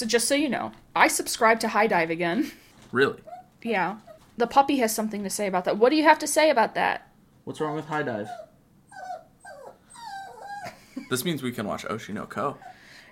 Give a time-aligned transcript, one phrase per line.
[0.00, 2.52] So just so you know, I subscribe to HIDIVE again.
[2.90, 3.20] Really?
[3.62, 3.96] Yeah.
[4.38, 5.76] The puppy has something to say about that.
[5.76, 7.06] What do you have to say about that?
[7.44, 8.26] What's wrong with HIDIVE?
[11.10, 12.56] this means we can watch Oshi no Ko.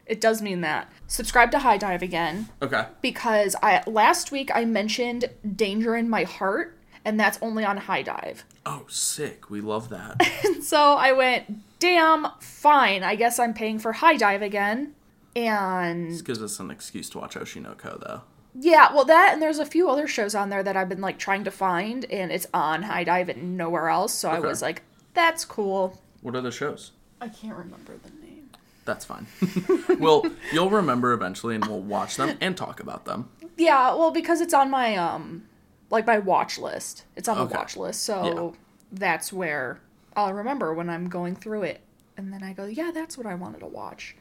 [0.06, 0.90] It does mean that.
[1.08, 2.86] Subscribe to HIDIVE again Okay.
[3.02, 5.26] because I last week I mentioned
[5.56, 6.74] Danger in My Heart
[7.04, 8.44] and that's only on HIDIVE.
[8.64, 9.50] Oh, sick.
[9.50, 10.26] We love that.
[10.46, 13.02] and So I went, "Damn, fine.
[13.02, 14.94] I guess I'm paying for HIDIVE again."
[15.36, 18.22] And this gives us an excuse to watch Oshi no Ko, though.
[18.60, 21.18] Yeah, well, that and there's a few other shows on there that I've been like
[21.18, 24.12] trying to find, and it's on HIDIVE and nowhere else.
[24.12, 24.82] So I was like,
[25.14, 26.92] "That's cool." What are the shows?
[27.20, 28.50] I can't remember the name.
[28.84, 29.26] That's fine.
[29.98, 33.28] well, you'll remember eventually, and we'll watch them and talk about them.
[33.56, 35.44] Yeah, well, because it's on my um,
[35.90, 37.04] like my watch list.
[37.16, 38.56] It's on the watch list, so
[38.90, 39.80] that's where
[40.16, 41.80] I'll remember when I'm going through it,
[42.16, 44.16] and then I go, "Yeah, that's what I wanted to watch."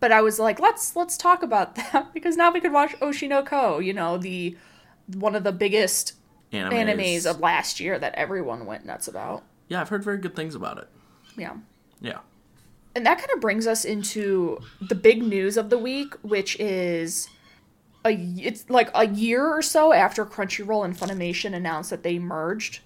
[0.00, 3.28] But I was like, "Let's let's talk about that because now we could watch Oshi
[3.28, 4.56] no Ko." You know, the
[5.14, 6.14] one of the biggest
[6.52, 6.72] Animes.
[6.72, 9.44] animes of last year that everyone went nuts about.
[9.68, 10.88] Yeah, I've heard very good things about it.
[11.36, 11.54] Yeah.
[12.00, 12.18] Yeah.
[12.94, 17.28] And that kind of brings us into the big news of the week, which is
[18.04, 22.80] a it's like a year or so after Crunchyroll and Funimation announced that they merged.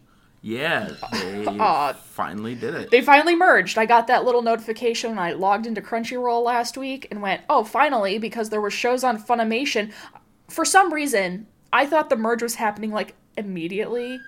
[0.47, 2.91] Yeah, they Uh, finally did it.
[2.91, 3.78] They finally merged.
[3.78, 7.64] I got that little notification when I logged into Crunchyroll last week and went, "Oh,
[7.64, 9.91] finally!" Because there were shows on Funimation.
[10.48, 14.20] For some reason, I thought the merge was happening like immediately,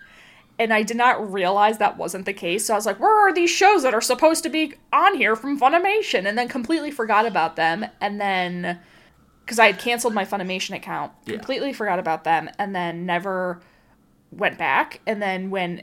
[0.58, 2.64] and I did not realize that wasn't the case.
[2.64, 5.36] So I was like, "Where are these shows that are supposed to be on here
[5.36, 7.84] from Funimation?" And then completely forgot about them.
[8.00, 8.78] And then,
[9.44, 11.36] because I had canceled my Funimation account, Yeah.
[11.36, 13.60] completely forgot about them, and then never
[14.32, 15.00] went back.
[15.06, 15.82] And then when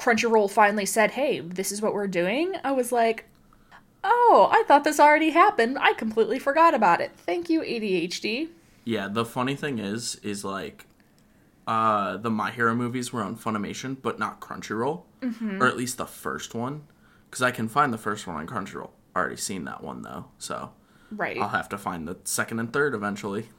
[0.00, 3.26] Crunchyroll finally said, "Hey, this is what we're doing," I was like,
[4.02, 5.78] "Oh, I thought this already happened.
[5.78, 7.12] I completely forgot about it.
[7.26, 8.48] Thank you, ADHD."
[8.84, 10.86] Yeah, the funny thing is, is like,
[11.66, 15.62] uh, the My Hero movies were on Funimation, but not Crunchyroll, Mm-hmm.
[15.62, 16.82] or at least the first one,
[17.28, 18.90] because I can find the first one on Crunchyroll.
[19.14, 20.70] Already seen that one though, so
[21.10, 21.36] Right.
[21.38, 23.50] I'll have to find the second and third eventually.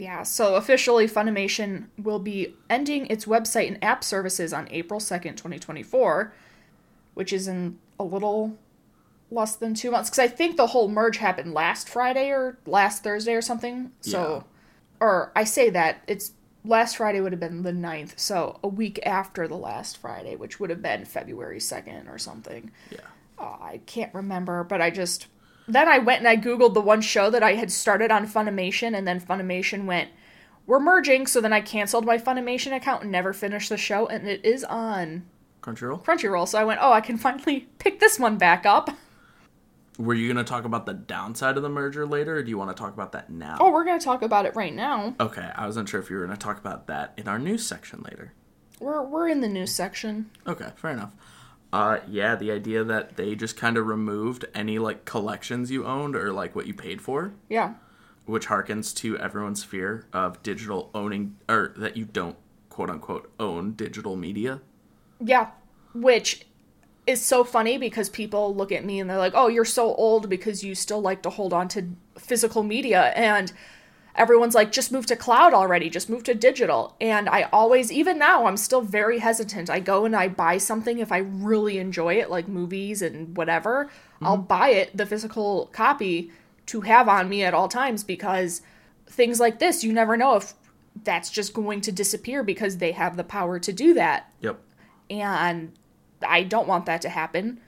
[0.00, 5.36] Yeah, so officially, Funimation will be ending its website and app services on April 2nd,
[5.36, 6.32] 2024,
[7.12, 8.56] which is in a little
[9.30, 10.08] less than two months.
[10.08, 13.92] Because I think the whole merge happened last Friday or last Thursday or something.
[14.00, 14.44] So,
[15.00, 16.32] or I say that, it's
[16.64, 20.58] last Friday would have been the 9th, so a week after the last Friday, which
[20.58, 22.70] would have been February 2nd or something.
[22.90, 23.00] Yeah,
[23.38, 25.26] Oh, I can't remember, but I just
[25.72, 28.96] then I went and I googled the one show that I had started on Funimation,
[28.96, 30.10] and then Funimation went,
[30.66, 34.28] "We're merging," so then I canceled my Funimation account and never finished the show, and
[34.28, 35.26] it is on
[35.62, 36.04] Crunchyroll.
[36.04, 36.48] Crunchyroll.
[36.48, 38.90] So I went, "Oh, I can finally pick this one back up."
[39.98, 42.74] Were you gonna talk about the downside of the merger later, or do you want
[42.74, 43.58] to talk about that now?
[43.60, 45.14] Oh, we're gonna talk about it right now.
[45.20, 48.02] Okay, I wasn't sure if you were gonna talk about that in our news section
[48.02, 48.32] later.
[48.80, 50.30] We're we're in the news section.
[50.46, 51.12] Okay, fair enough.
[51.72, 56.16] Uh, yeah, the idea that they just kind of removed any like collections you owned
[56.16, 57.74] or like what you paid for, Yeah,
[58.26, 62.36] which harkens to everyone's fear of digital owning or that you don't
[62.70, 64.60] quote unquote own digital media.
[65.20, 65.50] yeah,
[65.94, 66.46] which
[67.06, 70.28] is so funny because people look at me and they're like, "Oh, you're so old
[70.28, 71.88] because you still like to hold on to
[72.18, 73.52] physical media." And
[74.14, 75.90] everyone's like, "Just move to cloud already.
[75.90, 79.70] Just move to digital." And I always even now I'm still very hesitant.
[79.70, 83.86] I go and I buy something if I really enjoy it like movies and whatever,
[83.86, 84.26] mm-hmm.
[84.26, 86.30] I'll buy it the physical copy
[86.66, 88.62] to have on me at all times because
[89.06, 90.54] things like this, you never know if
[91.04, 94.60] that's just going to disappear because they have the power to do that Yep.
[95.08, 95.72] and
[96.26, 97.60] I don't want that to happen.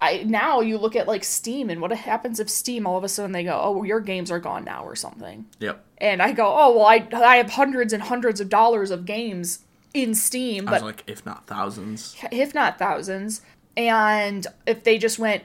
[0.00, 3.08] I now you look at like Steam and what happens if Steam all of a
[3.08, 5.46] sudden they go, "Oh, your games are gone now" or something.
[5.58, 5.84] Yep.
[5.98, 9.60] And I go, "Oh, well I I have hundreds and hundreds of dollars of games
[9.92, 12.16] in Steam, but like, if not thousands.
[12.30, 13.42] if not thousands.
[13.76, 15.44] And if they just went,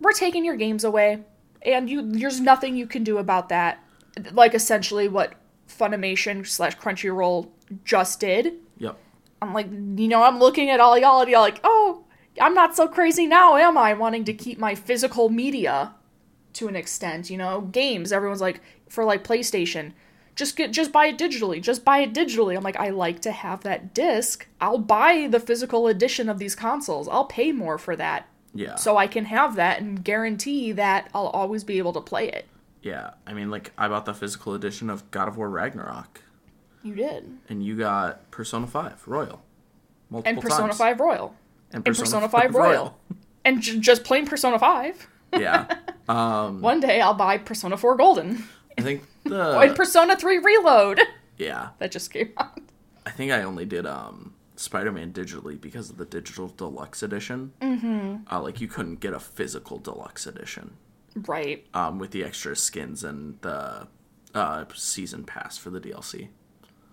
[0.00, 1.24] "We're taking your games away."
[1.62, 3.82] And you there's nothing you can do about that.
[4.32, 5.34] Like essentially what
[5.68, 7.48] Funimation slash Crunchyroll
[7.84, 8.54] just did.
[8.78, 8.96] Yep.
[9.42, 12.04] I'm like, you know, I'm looking at all y'all and y'all like, oh,
[12.40, 13.94] I'm not so crazy now, am I?
[13.94, 15.94] Wanting to keep my physical media
[16.54, 18.12] to an extent, you know, games.
[18.12, 19.92] Everyone's like, for like PlayStation,
[20.34, 22.56] just get, just buy it digitally, just buy it digitally.
[22.56, 24.46] I'm like, I like to have that disc.
[24.60, 27.08] I'll buy the physical edition of these consoles.
[27.08, 28.74] I'll pay more for that, Yeah.
[28.76, 32.46] so I can have that and guarantee that I'll always be able to play it.
[32.82, 33.10] yeah.
[33.26, 36.22] I mean, like, I bought the physical edition of God of War Ragnarok,
[36.82, 39.42] You did, and you got Persona Five Royal.
[40.08, 40.78] Multiple and Persona times.
[40.78, 41.34] Five Royal,
[41.72, 42.98] And and Persona Five Royal,
[43.44, 45.08] and j- just plain Persona Five.
[45.32, 45.66] yeah.
[46.08, 48.44] Um, One day I'll buy Persona 4 Golden.
[48.78, 51.00] I think Oh, and Persona 3 Reload
[51.36, 51.70] yeah.
[51.80, 52.60] that just came out.
[53.04, 57.54] I think I only did um Spider-Man digitally because of the digital deluxe edition.
[57.60, 58.18] Mm-hmm.
[58.32, 60.76] Uh, like you couldn't get a physical deluxe edition
[61.26, 61.66] Right.
[61.74, 63.88] um, with the extra skins and the
[64.32, 66.28] uh, season pass for the DLC.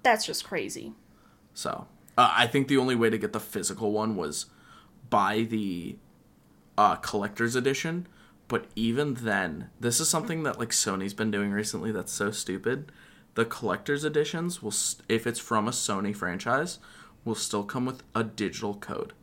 [0.01, 0.93] That's just crazy.
[1.53, 1.85] So
[2.17, 4.47] uh, I think the only way to get the physical one was
[5.13, 5.95] buy the
[6.75, 8.07] uh, collector's edition.
[8.47, 11.91] But even then, this is something that like Sony's been doing recently.
[11.91, 12.91] That's so stupid.
[13.35, 16.79] The collector's editions will, st- if it's from a Sony franchise,
[17.23, 19.13] will still come with a digital code.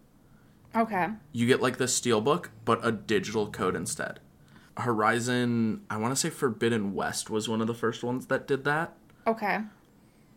[0.77, 1.09] Okay.
[1.33, 4.21] You get like the steelbook, but a digital code instead.
[4.77, 8.63] Horizon, I want to say Forbidden West was one of the first ones that did
[8.65, 8.95] that.
[9.27, 9.59] Okay.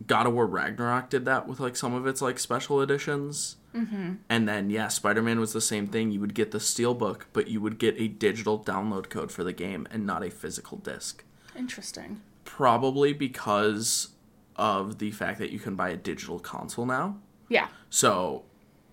[0.06, 3.56] God of War Ragnarok did that with like some of its like special editions.
[3.74, 4.14] Mm-hmm.
[4.28, 6.10] And then yeah, Spider Man was the same thing.
[6.10, 9.52] You would get the steelbook, but you would get a digital download code for the
[9.52, 11.24] game and not a physical disc.
[11.56, 12.20] Interesting.
[12.44, 14.08] Probably because
[14.56, 17.16] of the fact that you can buy a digital console now.
[17.48, 17.68] Yeah.
[17.90, 18.44] So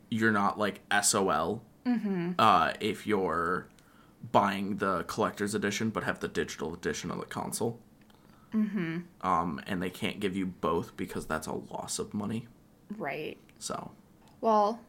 [0.09, 1.63] you're not like SOL
[2.39, 3.67] uh, if you're
[4.31, 7.79] buying the collector's edition but have the digital edition of the console.
[8.53, 8.99] Mm-hmm.
[9.21, 12.47] Um, and they can't give you both because that's a loss of money.
[12.97, 13.37] Right.
[13.59, 13.91] So
[14.41, 14.79] Well,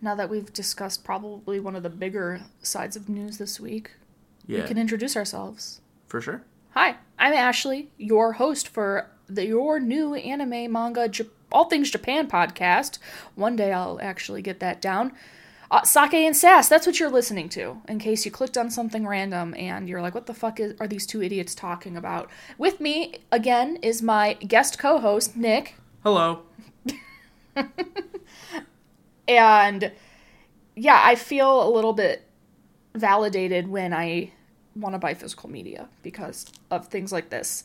[0.00, 3.92] now that we've discussed probably one of the bigger sides of news this week,
[4.46, 5.80] yeah, we can introduce ourselves.
[6.06, 6.42] for sure.
[6.70, 12.28] Hi, I'm Ashley, your host for the your new anime manga J- all things Japan
[12.28, 12.98] podcast.
[13.34, 15.12] One day I'll actually get that down.
[15.70, 17.80] Uh, Sake and Sass, that's what you're listening to.
[17.88, 20.86] In case you clicked on something random and you're like, "What the fuck is, are
[20.86, 26.42] these two idiots talking about?" With me again is my guest co-host Nick, Hello.
[29.28, 29.92] and
[30.76, 32.22] yeah, I feel a little bit
[32.94, 34.30] validated when I
[34.76, 37.64] want to buy physical media because of things like this.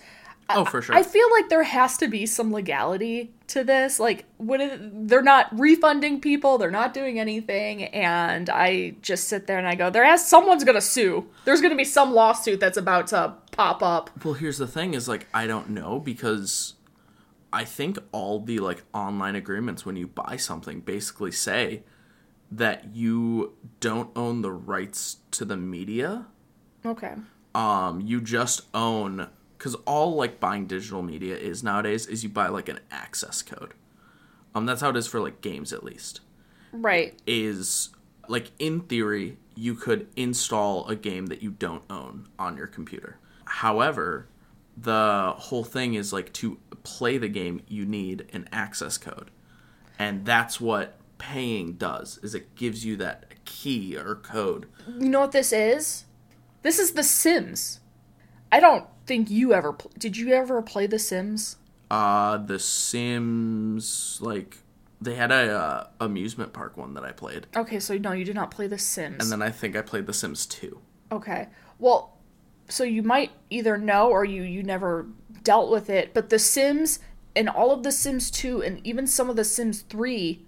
[0.50, 0.96] Oh, for sure.
[0.96, 4.00] I feel like there has to be some legality to this.
[4.00, 9.58] Like, what they're not refunding people, they're not doing anything, and I just sit there
[9.58, 11.28] and I go, "There has someone's gonna sue.
[11.46, 15.08] There's gonna be some lawsuit that's about to pop up." Well, here's the thing: is
[15.08, 16.76] like I don't know because
[17.54, 21.84] I think all the like online agreements when you buy something basically say
[22.52, 26.28] that you don't own the rights to the media.
[26.86, 27.14] Okay.
[27.54, 29.30] Um, you just own
[29.62, 33.76] because all like buying digital media is nowadays is you buy like an access code.
[34.56, 36.22] Um, that's how it is for like games at least.
[36.72, 37.14] Right.
[37.28, 37.90] Is
[38.28, 43.20] like in theory you could install a game that you don't own on your computer.
[43.46, 44.28] However,
[44.76, 49.30] the whole thing is like to play the game you need an access code.
[50.00, 54.66] And that's what paying does is it gives you that key or code.
[54.88, 56.06] You know what this is?
[56.64, 57.80] This is The Sims.
[58.52, 60.16] I don't think you ever pl- did.
[60.16, 61.58] You ever play The Sims?
[61.90, 64.60] Uh the Sims like
[65.02, 67.48] they had a uh, amusement park one that I played.
[67.56, 69.22] Okay, so no, you did not play The Sims.
[69.22, 70.80] And then I think I played The Sims 2.
[71.12, 71.48] Okay.
[71.80, 72.18] Well,
[72.70, 75.08] so you might either know or you you never
[75.44, 77.00] dealt with it, but The Sims
[77.36, 80.46] and all of The Sims 2 and even some of The Sims 3,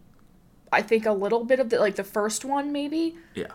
[0.72, 3.52] I think a little bit of the like the first one maybe, Yeah.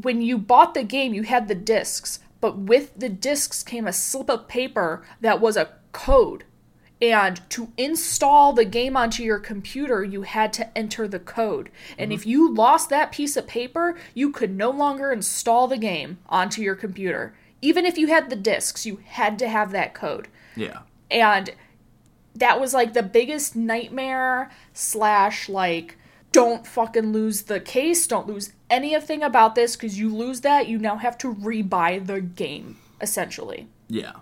[0.00, 3.92] when you bought the game, you had the discs, but with the discs came a
[3.92, 6.44] slip of paper that was a code.
[7.02, 11.70] And to install the game onto your computer, you had to enter the code.
[11.96, 16.18] And if you lost that piece of paper, you could no longer install the game
[16.28, 17.34] onto your computer.
[17.62, 20.80] Even if you had the discs, you had to have that code Yeah.
[21.10, 21.50] and
[22.34, 25.96] that was like the biggest nightmare slash like
[26.32, 30.78] don't fucking lose the case don't lose anything about this because you lose that you
[30.78, 34.12] now have to rebuy the game essentially Yeah.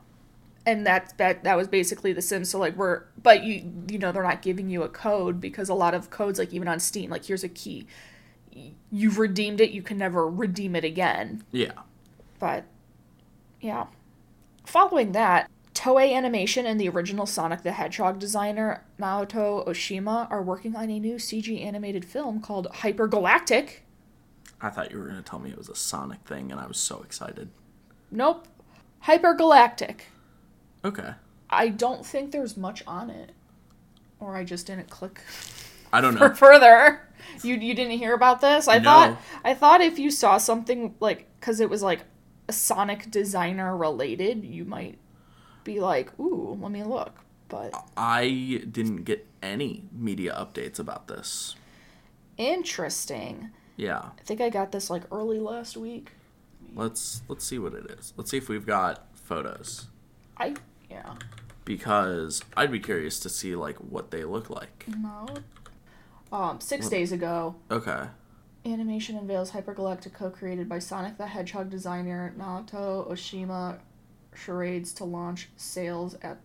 [0.66, 4.10] and that that that was basically the sims so like we're but you you know
[4.12, 7.10] they're not giving you a code because a lot of codes like even on steam
[7.10, 7.86] like here's a key
[8.90, 11.72] you've redeemed it you can never redeem it again Yeah.
[12.38, 12.64] but
[13.60, 13.86] yeah.
[14.64, 20.76] Following that, Toei Animation and the original Sonic the Hedgehog designer Naoto Oshima are working
[20.76, 23.78] on a new CG animated film called Hypergalactic.
[24.60, 26.66] I thought you were going to tell me it was a Sonic thing, and I
[26.66, 27.48] was so excited.
[28.10, 28.48] Nope.
[29.04, 30.00] Hypergalactic.
[30.84, 31.12] Okay.
[31.50, 33.32] I don't think there's much on it.
[34.20, 35.20] Or I just didn't click
[35.92, 36.34] I don't know.
[36.34, 37.00] further.
[37.42, 38.68] You you didn't hear about this?
[38.68, 38.84] I No.
[38.84, 42.00] thought I thought if you saw something like cuz it was like
[42.48, 44.98] a Sonic designer related, you might
[45.64, 51.54] be like, "Ooh, let me look." But I didn't get any media updates about this.
[52.36, 53.50] interesting.
[53.78, 54.00] Yeah.
[54.18, 56.10] I think I got this like early last week.
[56.74, 58.12] Let's let's see what it is.
[58.16, 59.86] Let's see if we've got photos.
[60.36, 60.56] I
[60.90, 61.14] Yeah.
[61.64, 64.84] because I'd be curious to see like what they look like.
[64.98, 65.26] No.
[66.30, 68.08] Um, six days ago, Okay.
[68.66, 73.78] Animation unveils Hypergalactic co-created by Sonic the Hedgehog designer Naoto Oshima
[74.34, 76.38] charades to launch sales at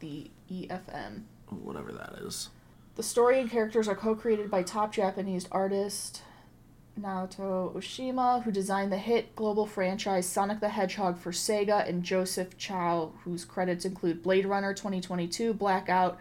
[0.00, 1.22] the EFM.
[1.48, 2.50] Whatever that is.
[2.96, 6.22] The story and characters are co-created by top Japanese artist
[7.00, 12.56] Naoto Oshima, who designed the hit global franchise Sonic the Hedgehog for Sega, and Joseph
[12.56, 16.18] Chou, whose credits include Blade Runner 2022, Blackout,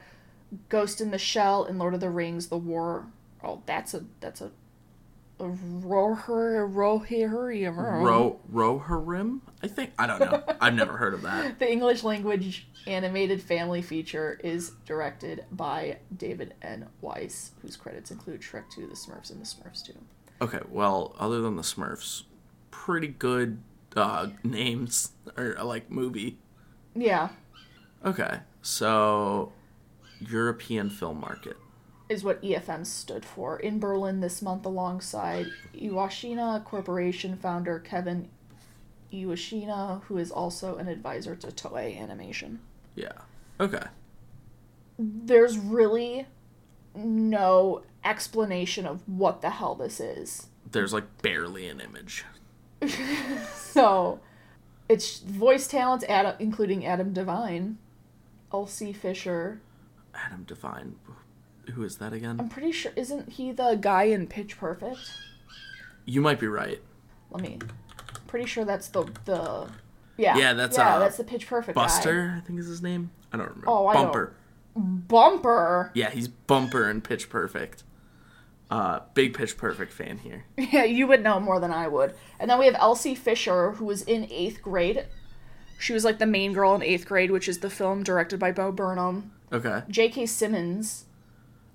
[0.69, 3.07] Ghost in the Shell, and Lord of the Rings: The War.
[3.43, 4.51] Oh, that's a that's a
[5.39, 9.41] a roher Ro Rohirrim?
[9.61, 10.43] I think I don't know.
[10.61, 11.59] I've never heard of that.
[11.59, 16.87] The English language animated family feature is directed by David N.
[17.01, 19.93] Weiss, whose credits include Shrek 2, The Smurfs, and The Smurfs 2.
[20.43, 22.23] Okay, well, other than the Smurfs,
[22.71, 23.59] pretty good
[23.95, 26.37] uh, names or like movie.
[26.95, 27.29] Yeah,
[28.05, 29.53] Okay, so
[30.19, 31.57] European film market.
[32.09, 33.59] is what EFM stood for.
[33.59, 38.29] In Berlin this month, alongside Iwashina Corporation founder Kevin
[39.13, 42.59] Iwashina, who is also an advisor to Toei Animation.
[42.95, 43.13] Yeah.
[43.59, 43.83] Okay.
[44.99, 46.27] There's really
[46.95, 50.47] no explanation of what the hell this is.
[50.71, 52.25] There's like barely an image.
[53.55, 54.19] So,
[54.87, 57.77] it's voice talents, Adam, including Adam Devine,
[58.53, 59.61] Elsie Fisher.
[60.13, 60.95] Adam Devine.
[61.73, 62.39] Who is that again?
[62.39, 64.99] I'm pretty sure isn't he the guy in Pitch Perfect?
[66.05, 66.81] You might be right.
[67.31, 67.57] Let me.
[68.27, 69.69] Pretty sure that's the the.
[70.17, 70.37] Yeah.
[70.37, 71.83] Yeah, that's, yeah, uh, that's the Pitch Perfect guy.
[71.83, 73.09] Buster, I think is his name.
[73.31, 73.69] I don't remember.
[73.69, 74.11] Oh, I don't-
[74.75, 75.91] Bumper.
[75.93, 77.83] Yeah, he's Bumper and Pitch Perfect.
[78.71, 80.45] Uh, big Pitch Perfect fan here.
[80.57, 82.15] Yeah, you would know more than I would.
[82.39, 85.05] And then we have Elsie Fisher, who was in eighth grade.
[85.79, 88.51] She was like the main girl in eighth grade, which is the film directed by
[88.51, 89.31] Bo Burnham.
[89.51, 90.25] Okay, J.K.
[90.25, 91.05] Simmons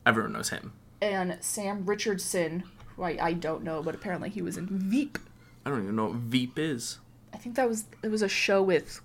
[0.07, 0.73] everyone knows him.
[1.02, 2.64] and Sam Richardson,
[2.97, 5.19] who I, I don't know, but apparently he was in Veep.
[5.67, 6.99] I don't even know what Veep is.
[7.33, 9.00] I think that was it was a show with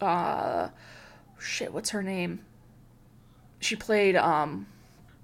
[0.00, 0.68] uh
[1.40, 2.40] shit, what's her name?
[3.60, 4.66] She played um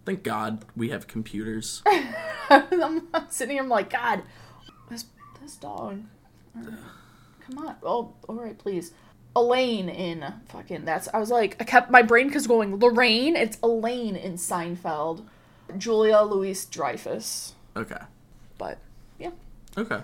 [0.04, 1.82] Thank God we have computers.
[2.50, 4.22] I'm sitting here I'm like, God,
[4.90, 5.06] this
[5.40, 6.02] this dog.
[6.54, 7.76] Come on.
[7.82, 8.92] Oh, alright, please.
[9.36, 13.58] Elaine in fucking that's I was like I kept my brain cause going Lorraine, it's
[13.62, 15.24] Elaine in Seinfeld.
[15.78, 17.54] Julia Louise Dreyfus.
[17.76, 18.00] Okay.
[18.58, 18.78] But
[19.18, 19.30] yeah.
[19.76, 20.00] Okay.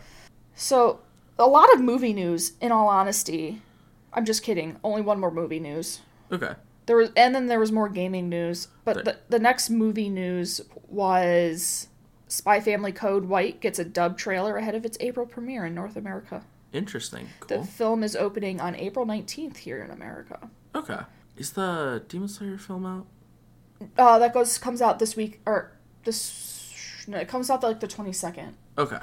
[0.54, 1.00] So
[1.38, 3.62] a lot of movie news, in all honesty.
[4.12, 4.76] I'm just kidding.
[4.82, 6.00] Only one more movie news.
[6.32, 6.54] Okay.
[6.86, 8.68] There was, and then there was more gaming news.
[8.84, 9.04] But Right.
[9.04, 11.88] the, the next movie news was
[12.28, 15.96] Spy Family Code White gets a dub trailer ahead of its April premiere in North
[15.96, 16.42] America.
[16.72, 17.28] Interesting.
[17.40, 17.58] cool.
[17.62, 20.48] The film is opening on April 19th here in America.
[20.74, 21.00] Okay.
[21.36, 23.06] Is the Demon Slayer film out?
[23.96, 25.72] Uh, that goes comes out this week or
[26.04, 27.04] this.
[27.08, 28.52] No, it comes out like the 22nd.
[28.78, 28.98] Okay.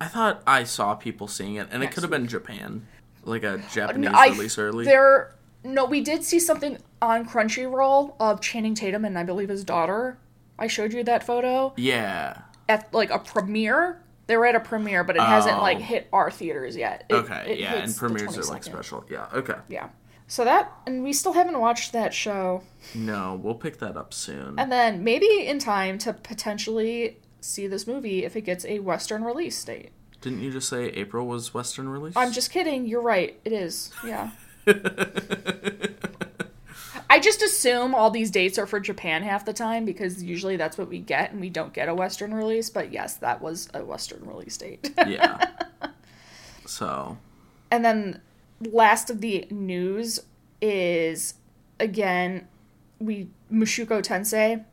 [0.00, 2.86] I thought I saw people seeing it, and it could have been Japan,
[3.24, 4.84] like a Japanese I- release early.
[4.84, 9.64] There, no, we did see something on Crunchyroll of Channing Tatum and I believe his
[9.64, 10.18] daughter.
[10.58, 12.38] I showed you that photo Yeah.
[12.68, 14.02] at like a premiere.
[14.26, 15.62] They were at a premiere, but it hasn't Oh.
[15.62, 17.04] like hit our theaters yet.
[17.08, 17.52] It- Okay.
[17.52, 19.04] it yeah, and premieres are like special.
[19.08, 19.26] Yeah.
[19.32, 19.54] Okay.
[19.68, 19.88] Yeah.
[20.28, 22.62] So that, and we still haven't watched that show.
[22.96, 24.58] No, we'll pick that up soon.
[24.58, 29.22] And then maybe in time to potentially see this movie if it gets a Western
[29.22, 29.92] release date.
[30.22, 32.14] Didn't you just say April was Western release?
[32.16, 32.86] I'm just kidding.
[32.86, 33.38] You're right.
[33.44, 33.92] It is.
[34.04, 34.30] Yeah.
[37.08, 40.76] I just assume all these dates are for Japan half the time because usually that's
[40.76, 42.68] what we get and we don't get a Western release.
[42.70, 44.92] But yes, that was a Western release date.
[45.06, 45.46] yeah.
[46.66, 47.16] So,
[47.70, 48.20] and then
[48.60, 50.20] last of the news
[50.60, 51.34] is
[51.78, 52.48] again
[52.98, 54.64] we Mushoku Tensei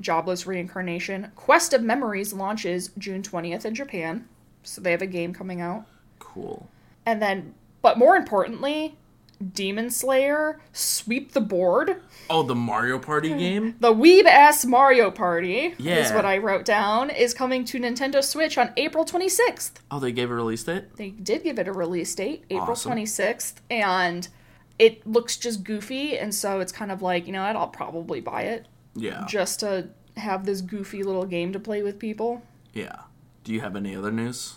[0.00, 4.28] Jobless Reincarnation Quest of Memories launches June 20th in Japan.
[4.62, 5.86] So they have a game coming out.
[6.18, 6.68] cool.
[7.04, 8.96] And then but more importantly,
[9.42, 12.02] Demon Slayer Sweep the Board.
[12.30, 13.38] Oh, the Mario Party hmm.
[13.38, 13.74] game?
[13.80, 18.56] The weeb ass Mario Party is what I wrote down is coming to Nintendo Switch
[18.58, 19.72] on April 26th.
[19.90, 20.96] Oh, they gave a release date?
[20.96, 22.92] They did give it a release date, April Awesome.
[22.92, 24.28] 26th, and
[24.78, 28.20] it looks just goofy, and so it's kind of like, you know what, I'll probably
[28.20, 29.24] buy it Yeah.
[29.28, 32.42] just to have this goofy little game to play with people.
[32.72, 32.96] Yeah.
[33.44, 34.54] Do you have any other news?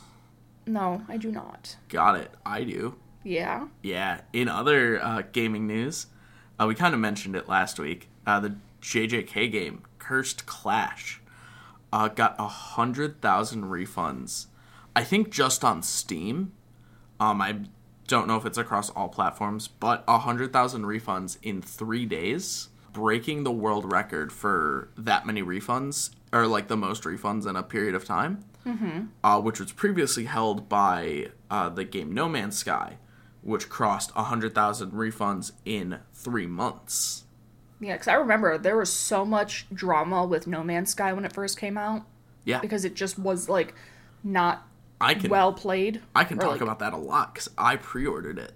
[0.68, 1.76] No, I do not.
[1.90, 2.32] Got it.
[2.46, 2.96] I do.
[3.26, 3.68] Yeah.
[3.82, 4.22] Yeah.
[4.32, 6.08] In other uh, gaming news,
[6.58, 8.08] uh, we kind of mentioned it last week.
[8.26, 11.22] Uh, the JJK game, Cursed Clash,
[11.92, 14.46] uh, got a hundred thousand refunds.
[14.96, 16.54] I think just on Steam.
[17.20, 17.58] Um, I
[18.08, 23.52] don't know if it's across all platforms, but 100,000 refunds in three days, breaking the
[23.52, 28.06] world record for that many refunds, or like the most refunds in a period of
[28.06, 29.06] time, mm-hmm.
[29.24, 32.98] uh, which was previously held by uh, the game No Man's Sky,
[33.46, 37.24] which crossed 100,000 refunds in three months.
[37.80, 41.32] Yeah, because I remember there was so much drama with No Man's Sky when it
[41.32, 42.04] first came out
[42.44, 43.76] Yeah, because it just was like
[44.24, 44.68] not
[45.00, 46.02] I can well played.
[46.16, 48.54] I can talk like, about that a lot because I pre-ordered it.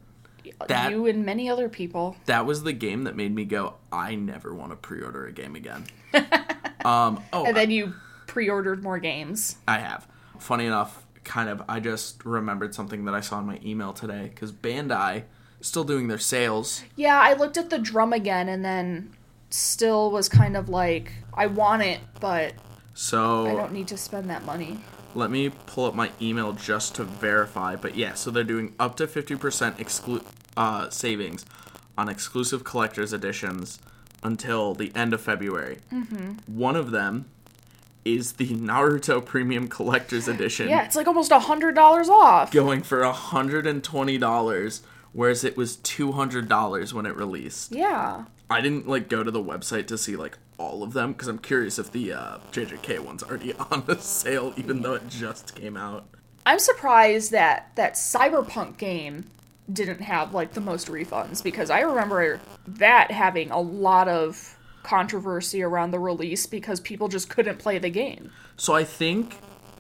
[0.68, 2.16] that- you and many other people.
[2.26, 5.56] That was the game that made me go, I never want to pre-order a game
[5.56, 5.86] again.
[6.84, 7.94] um, oh, And then you
[8.26, 9.58] pre-ordered more games.
[9.68, 10.08] I have.
[10.40, 14.30] Funny enough, kind of, I just remembered something that I saw in my email today
[14.34, 15.24] because Bandai
[15.62, 16.84] still doing their sales.
[16.96, 19.12] Yeah, I looked at the drum again and then
[19.50, 22.54] still was kind of like, I want it, but
[22.94, 24.80] so I don't need to spend that money.
[25.16, 27.76] let me pull up my email just to verify.
[27.76, 31.46] But yeah, so they're doing up to 50% exclu- uh, savings
[31.98, 33.80] on exclusive collector's editions
[34.24, 35.80] until the end of February.
[35.92, 36.58] Mm-hmm.
[36.58, 37.26] One of them
[38.16, 40.70] is the Naruto Premium Collector's Edition.
[40.70, 42.52] Yeah, it's like almost a hundred dollars off.
[42.52, 48.26] going for a $120 whereas it was $200 when it released Yeah.
[48.50, 51.40] i didn't like go to the website to see like all of them because i'm
[51.40, 55.76] curious if the uh, jjk one's already on the sale even though it just came
[55.78, 56.06] out
[56.46, 59.26] I'm surprised that that Cyberpunk game
[59.72, 65.62] didn't have like the most refunds because I remember that having a lot of controversy
[65.62, 68.32] around the release because people just couldn't play the game.
[68.58, 69.38] so i think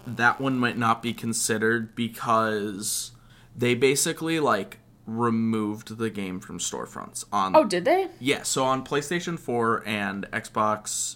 [0.07, 3.11] that one might not be considered because
[3.55, 8.07] they basically like removed the game from storefronts on Oh, did they?
[8.19, 11.15] Yeah, so on PlayStation 4 and Xbox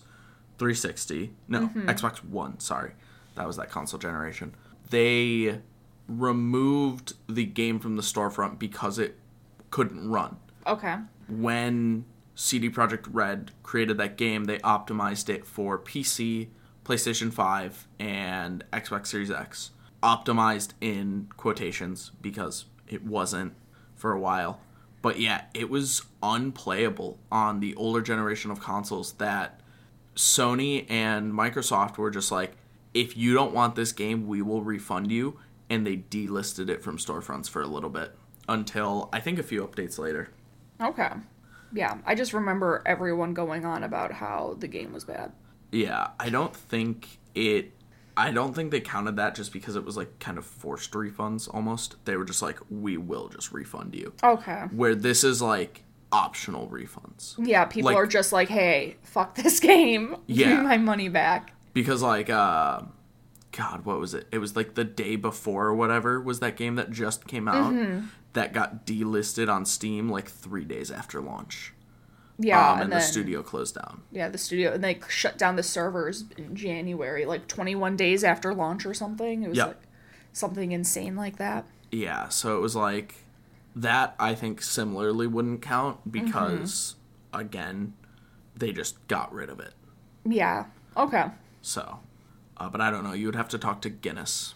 [0.57, 1.87] 360, no, mm-hmm.
[1.89, 2.93] Xbox One, sorry,
[3.35, 4.55] that was that console generation.
[4.89, 5.59] They
[6.07, 9.17] removed the game from the storefront because it
[9.69, 10.37] couldn't run.
[10.67, 10.95] Okay.
[11.29, 16.49] When CD Projekt Red created that game, they optimized it for PC,
[16.83, 19.71] PlayStation 5, and Xbox Series X.
[20.01, 23.53] Optimized in quotations because it wasn't
[23.95, 24.59] for a while.
[25.01, 29.61] But yeah, it was unplayable on the older generation of consoles that
[30.15, 32.53] Sony and Microsoft were just like,
[32.93, 35.39] if you don't want this game, we will refund you.
[35.69, 38.15] And they delisted it from storefronts for a little bit
[38.47, 40.29] until I think a few updates later.
[40.81, 41.09] Okay.
[41.73, 45.31] Yeah, I just remember everyone going on about how the game was bad.
[45.71, 47.71] Yeah, I don't think it.
[48.15, 51.51] I don't think they counted that just because it was like kind of forced refunds
[51.51, 51.95] almost.
[52.05, 54.13] They were just like, we will just refund you.
[54.23, 54.65] Okay.
[54.71, 57.33] Where this is like optional refunds.
[57.39, 60.15] Yeah, people Like- are just like, "Hey, fuck this game.
[60.27, 62.81] Give me my money back." Because like, uh,
[63.55, 64.27] God, what was it?
[64.31, 67.73] It was like the day before or whatever was that game that just came out
[68.33, 71.73] that got delisted on Steam like three days after launch.
[72.39, 74.01] Yeah, um, and, and, the studio closed down.
[74.11, 78.55] yeah, the studio and they shut down the servers in January, like 21 days after
[78.55, 79.43] launch or something.
[79.43, 79.67] It was Yep.
[79.67, 79.81] like
[80.33, 81.65] something insane like that.
[81.91, 83.15] Yeah, so it was like
[83.75, 84.15] that.
[84.19, 86.95] I think similarly wouldn't count because
[87.31, 87.93] again,
[88.55, 89.73] they just got rid of it.
[90.25, 90.65] Yeah.
[90.97, 91.25] Okay.
[91.61, 91.99] So,
[92.57, 93.13] uh, but I don't know.
[93.13, 94.53] You would have to talk to Guinness.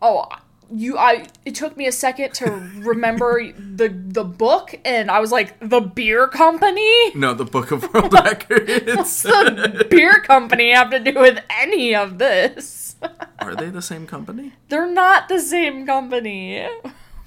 [0.00, 0.26] Oh,
[0.74, 2.46] you I it took me a second to
[2.78, 7.92] remember the the book and I was like, "The beer company?" No, the Book of
[7.92, 8.86] World Records.
[8.96, 12.96] What's the beer company have to do with any of this?
[13.40, 14.52] Are they the same company?
[14.68, 16.66] They're not the same company.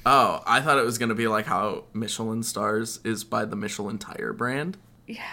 [0.08, 3.98] Oh, I thought it was gonna be like how Michelin stars is by the Michelin
[3.98, 4.78] tire brand.
[5.08, 5.24] Yeah,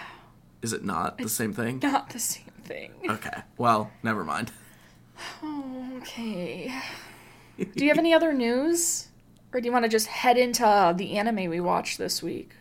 [0.61, 1.79] Is it not the same thing?
[1.83, 2.93] not the same thing.
[3.09, 4.51] Okay, well, never mind.
[6.03, 6.73] Okay.
[7.59, 9.09] Do you have any other news?
[9.53, 12.55] Or do you want to just head into the anime we watched this week?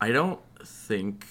[0.00, 1.26] I don't think.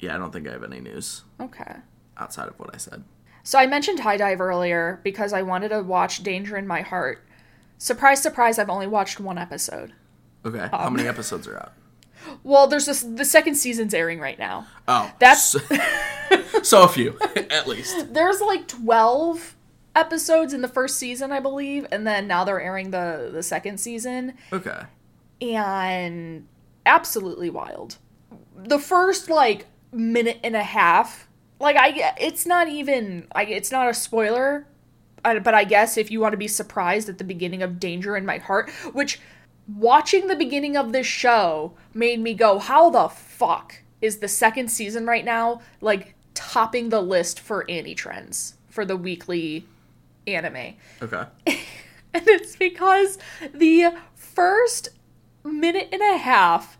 [0.00, 1.76] Yeah, I don't think I have any news Okay.
[2.18, 3.04] outside of what I said.
[3.44, 7.24] So I mentioned HIDIVE earlier because I wanted to watch Danger in My Heart.
[7.78, 9.92] Surprise, surprise, I've only watched one episode.
[10.44, 11.72] Okay, how um, many episodes are out?
[12.42, 14.66] Well, there's this the second season's airing right now.
[14.88, 15.58] Oh, That's- so,
[16.62, 17.18] so a few
[17.50, 18.12] at least.
[18.14, 19.56] There's like 12
[19.94, 23.78] episodes in the first season, I believe, and then now they're airing the the second
[23.78, 24.82] season Okay.
[25.40, 26.46] and
[26.86, 27.96] absolutely wild.
[28.56, 31.28] The first like minute and a half,
[31.60, 34.66] like I it's not even I it's not a spoiler,
[35.24, 38.16] uh, but I guess if you want to be surprised at the beginning of Danger
[38.16, 39.20] in My Heart, which
[39.76, 44.68] watching the beginning of this show made me go, how the fuck is the second
[44.68, 49.66] season right now like topping the list for Annie trends for the weekly
[50.26, 50.74] anime?
[51.02, 51.24] Okay.
[52.14, 53.18] And it's because
[53.54, 54.90] the first
[55.44, 56.76] minute and a half,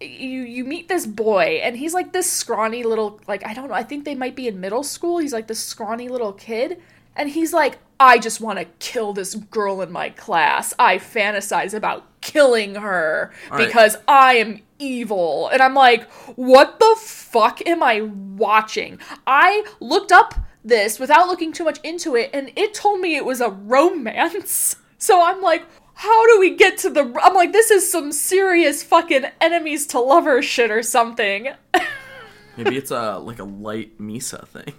[0.00, 3.74] you you meet this boy and he's like this scrawny little like I don't know,
[3.74, 5.18] I think they might be in middle school.
[5.18, 6.82] He's like this scrawny little kid
[7.14, 10.74] and he's like I just want to kill this girl in my class.
[10.76, 15.46] I fantasize about killing her because I am evil.
[15.46, 18.98] And I'm like, what the fuck am I watching?
[19.24, 23.24] I looked up this without looking too much into it, and it told me it
[23.24, 24.76] was a romance.
[25.02, 27.00] So I'm like, how do we get to the.
[27.20, 31.48] I'm like, this is some serious fucking enemies to lovers shit or something.
[32.56, 34.74] Maybe it's a like a light Misa thing.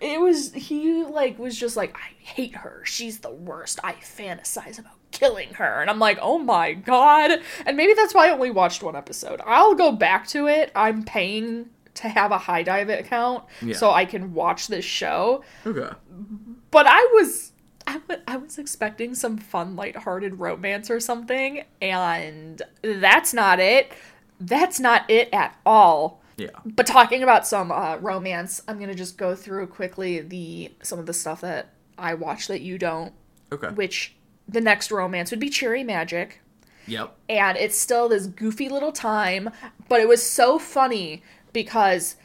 [0.00, 4.78] it was he like was just like i hate her she's the worst i fantasize
[4.78, 7.30] about killing her and i'm like oh my god
[7.66, 11.02] and maybe that's why i only watched one episode i'll go back to it i'm
[11.04, 11.68] paying
[12.00, 13.76] to have a HIDIVE account Yeah.
[13.76, 15.90] so i can watch this show Okay.
[16.70, 17.52] but i was
[18.28, 23.90] I was expecting some fun lighthearted romance or something and that's not it
[24.38, 26.50] that's not it at all Yeah.
[26.64, 31.06] but talking about some uh, romance, I'm gonna just go through quickly the some of
[31.06, 33.12] the stuff that I watch that you don't.
[33.52, 33.68] Okay.
[33.68, 34.14] Which
[34.48, 36.40] the next romance would be Cherry Magic,
[36.86, 37.14] Yep.
[37.28, 39.50] and it's still this goofy little time,
[39.88, 42.16] but it was so funny because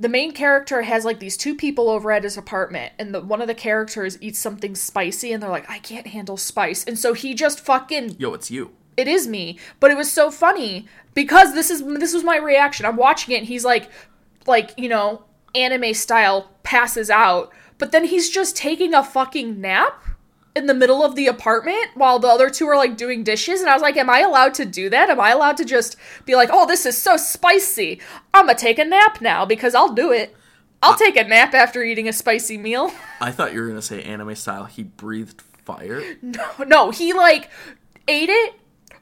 [0.00, 3.40] the main character has like these two people over at his apartment, and the one
[3.40, 7.12] of the characters eats something spicy, and they're like, "I can't handle spice," and so
[7.12, 8.70] he just fucking Yo, it's you.
[8.96, 9.58] it is me.
[9.80, 12.86] But it was so funny because this is this was my reaction.
[12.86, 13.88] I'm watching it and he's like
[14.46, 20.02] like you know anime style passes out but then he's just taking a fucking nap
[20.54, 23.70] in the middle of the apartment while the other two are like doing dishes and
[23.70, 26.34] i was like am i allowed to do that am i allowed to just be
[26.34, 27.98] like oh this is so spicy
[28.34, 30.36] i'm gonna take a nap now because i'll do it
[30.82, 34.02] i'll take a nap after eating a spicy meal I thought you were gonna say
[34.02, 34.64] anime style.
[34.64, 36.02] He breathed fire.
[36.20, 37.50] No, no, he like
[38.08, 38.54] ate it,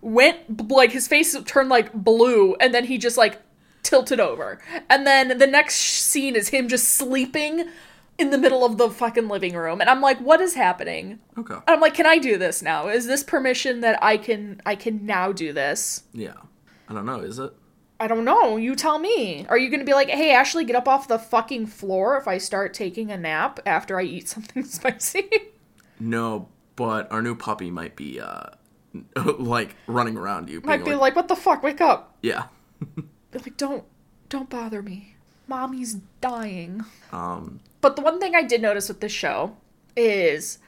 [0.02, 3.40] went like his face turned like blue, and then he just like
[3.82, 4.60] tilted over.
[4.90, 7.64] And then the next scene is him just sleeping
[8.20, 9.80] in the middle of the fucking living room.
[9.80, 11.18] And I'm like, what is happening?
[11.38, 11.54] Okay.
[11.54, 12.88] And I'm like, can I do this now?
[12.88, 16.04] Is this permission that I can I can now do this?
[16.12, 16.34] Yeah.
[16.88, 17.20] I don't know.
[17.20, 17.52] Is it?
[17.98, 18.56] I don't know.
[18.56, 19.46] You tell me.
[19.48, 22.26] Are you going to be like, "Hey, Ashley, get up off the fucking floor if
[22.26, 25.28] I start taking a nap after I eat something spicy?"
[25.98, 28.46] No, but our new puppy might be uh
[29.38, 30.62] like running around you.
[30.64, 31.62] Might be like, like, "What the fuck?
[31.62, 32.44] Wake up." yeah.
[33.30, 33.84] Be like, don't,
[34.28, 35.16] don't bother me.
[35.50, 36.84] Mommy's dying.
[37.12, 37.60] Um.
[37.82, 39.56] But the one thing I did notice with this show
[39.96, 40.58] is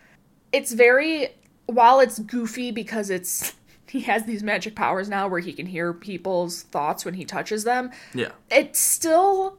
[0.52, 1.28] it's very,
[1.66, 3.54] while it's goofy because it's,
[3.86, 7.64] he has these magic powers now where he can hear people's thoughts when he touches
[7.64, 8.32] them, Yeah.
[8.50, 9.56] it still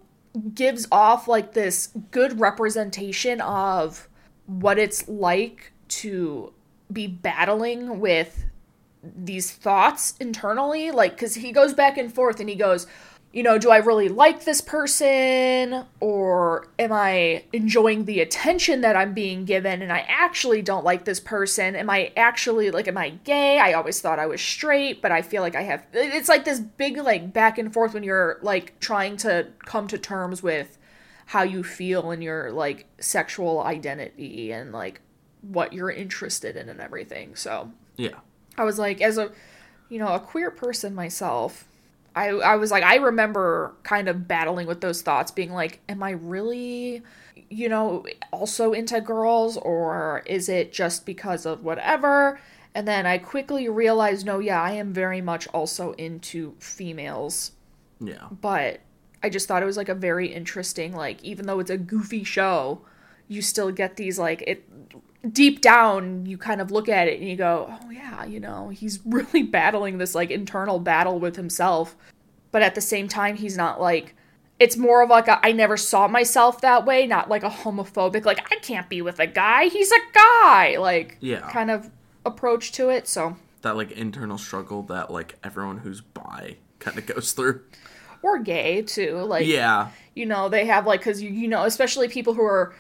[0.54, 4.08] gives off like this good representation of
[4.48, 6.52] what it's like to
[6.92, 8.46] be battling with
[9.04, 12.88] these thoughts internally like because he goes back and forth and he goes
[13.34, 15.86] you know do i really like this person?
[16.00, 21.04] Or am i enjoying the attention that i'm being given and i actually don't like
[21.04, 21.76] this person?
[21.76, 23.60] Am i actually like am i gay?
[23.60, 26.60] I always thought i was straight but i feel like i have it's like this
[26.60, 30.78] big like back and forth when you're like trying to come to terms with
[31.26, 35.02] how you feel and your like sexual identity and like
[35.42, 37.36] what you're interested in and everything.
[37.36, 38.20] So Yeah.
[38.58, 39.32] I was like, as a,
[39.90, 41.66] you know, a queer person myself,
[42.16, 46.04] I I was like, I remember kind of battling with those thoughts, being like, am
[46.04, 47.02] I really,
[47.50, 52.40] you know, also into girls, or is it just because of whatever?
[52.76, 57.52] And then I quickly realized, no, yeah, I am very much also into females,
[58.00, 58.28] Yeah.
[58.42, 58.80] but
[59.22, 62.24] I just thought it was like a very interesting, like, even though it's a goofy
[62.24, 62.82] show,
[63.28, 64.64] you still get these like it
[65.32, 68.70] deep down you kind of look at it and you go oh yeah you know
[68.70, 71.96] he's really battling this like internal battle with himself
[72.52, 74.16] but at the same time he's not like
[74.60, 78.26] it's more of like a, I never saw myself that way not like a homophobic
[78.26, 81.50] like I can't be with a guy he's a guy like Yeah.
[81.50, 81.90] kind of
[82.26, 87.06] approach to it so That like internal struggle that like everyone who's bi kind of
[87.06, 87.62] goes through.
[88.22, 89.90] or gay too like Yeah.
[90.16, 92.76] you know they have like because you, you know especially people who are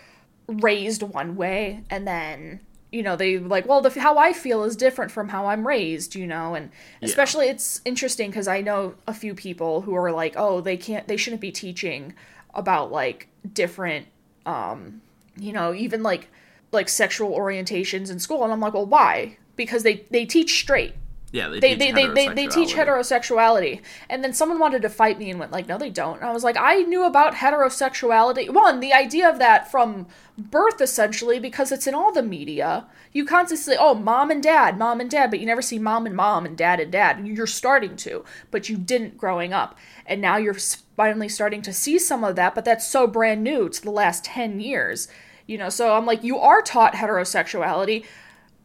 [0.47, 2.59] raised one way and then
[2.91, 6.15] you know they like well the how i feel is different from how i'm raised
[6.15, 6.69] you know and
[7.01, 11.07] especially it's interesting because i know a few people who are like oh they can't
[11.07, 12.13] they shouldn't be teaching
[12.53, 14.05] about like different
[14.45, 15.01] um
[15.37, 16.27] you know even like
[16.71, 19.37] like sexual orientations in school and i'm like well why?
[19.55, 20.93] Because they they teach straight
[21.33, 23.81] Yeah, they they teach they, they, they, they teach heterosexuality.
[24.07, 26.17] and then someone wanted to fight me and went like no they don't.
[26.17, 28.51] And i was like i knew about heterosexuality.
[28.51, 30.05] One the idea of that from
[30.37, 32.85] birth essentially because it's in all the media.
[33.13, 36.05] You constantly say oh mom and dad mom and dad but you never see mom
[36.05, 37.17] and mom and dad and dad.
[37.17, 39.75] And you're starting to but you didn't growing up.
[40.05, 40.53] And now you're
[40.95, 43.69] finally starting to see some of that but that's so brand new.
[43.69, 45.07] To the last 10 years
[45.47, 45.69] you know?
[45.69, 48.05] So i'm like you are taught heterosexuality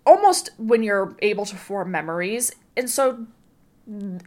[0.09, 2.51] almost when you're able to form memories.
[2.77, 3.27] And so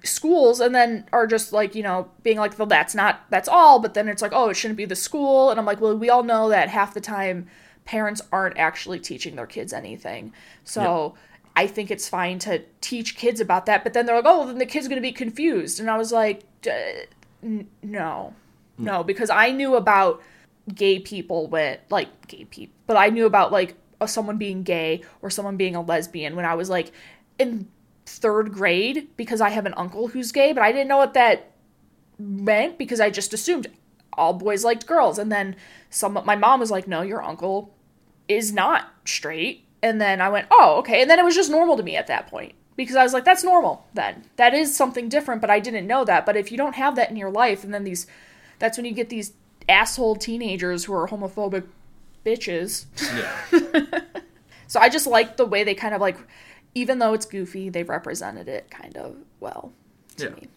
[0.03, 3.79] schools and then are just like you know being like well that's not that's all.
[3.79, 5.49] But then it's like oh it shouldn't be the school.
[5.49, 7.47] And i'm like well we all know that half the time
[7.83, 10.33] parents aren't actually teaching their kids anything.
[10.63, 11.15] So
[11.55, 13.83] i think it's fine to teach kids about that.
[13.83, 15.79] But then they're like oh then the kid's going to be confused.
[15.79, 17.03] And i was like "D-
[17.43, 18.33] n- no.
[18.77, 18.83] Hmm.
[18.85, 20.21] No because i knew about
[20.75, 23.75] gay people with like gay people but i knew about like
[24.09, 26.91] someone being gay or someone being a lesbian when i was like
[27.37, 27.67] in
[28.05, 31.51] third grade because i have an uncle who's gay but i didn't know what that
[32.17, 33.67] meant because i just assumed
[34.13, 35.17] all boys liked girls.
[35.17, 35.55] And then
[35.89, 37.73] some my mom was like no your uncle
[38.27, 39.65] is not straight.
[39.83, 41.01] And then i went oh okay.
[41.01, 43.25] And then it was just normal to me at that point because i was like
[43.25, 44.25] that's normal then.
[44.35, 46.25] That is something different but i didn't know that.
[46.25, 48.07] But if you don't have that in your life and then these
[48.59, 49.33] that's when you get these
[49.69, 51.65] asshole teenagers who are homophobic
[52.25, 53.99] bitches Yeah.
[54.67, 56.17] so I just like the way they kind of like,
[56.75, 59.71] even though it's goofy, they've represented it kind of well
[60.17, 60.29] to Yeah.
[60.31, 60.47] me.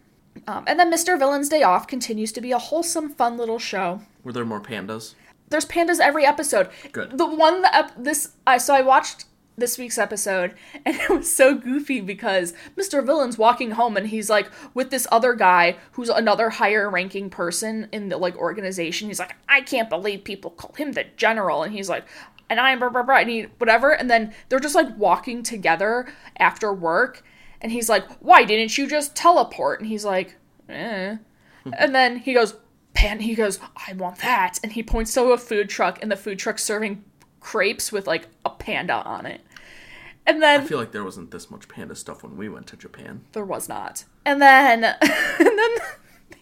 [0.48, 1.18] Um, and then Mr.
[1.18, 4.00] Villain's Day Off continues to be a wholesome, fun little show.
[4.24, 5.14] Were there more pandas?
[5.48, 6.68] There's pandas every episode.
[6.90, 7.16] Good.
[7.18, 11.54] The one that this I so I watched this week's episode and it was so
[11.54, 13.04] goofy because Mr.
[13.04, 17.88] Villain's walking home and he's like with this other guy who's another higher ranking person
[17.92, 19.08] in the like organization.
[19.08, 22.04] He's like, I can't believe people call him the general and he's like
[22.50, 26.12] and I'm blah, blah, blah, and he whatever and then they're just like walking together
[26.38, 27.22] after work
[27.60, 29.80] and he's like, Why didn't you just teleport?
[29.80, 30.36] And he's like,
[30.68, 31.16] eh.
[31.64, 32.56] and then he goes,
[32.92, 36.16] Pan he goes, I want that and he points to a food truck and the
[36.16, 37.04] food truck's serving
[37.44, 39.42] crepes with like a panda on it.
[40.26, 42.76] And then I feel like there wasn't this much panda stuff when we went to
[42.76, 43.20] Japan.
[43.32, 44.04] there was not.
[44.24, 45.70] And then and then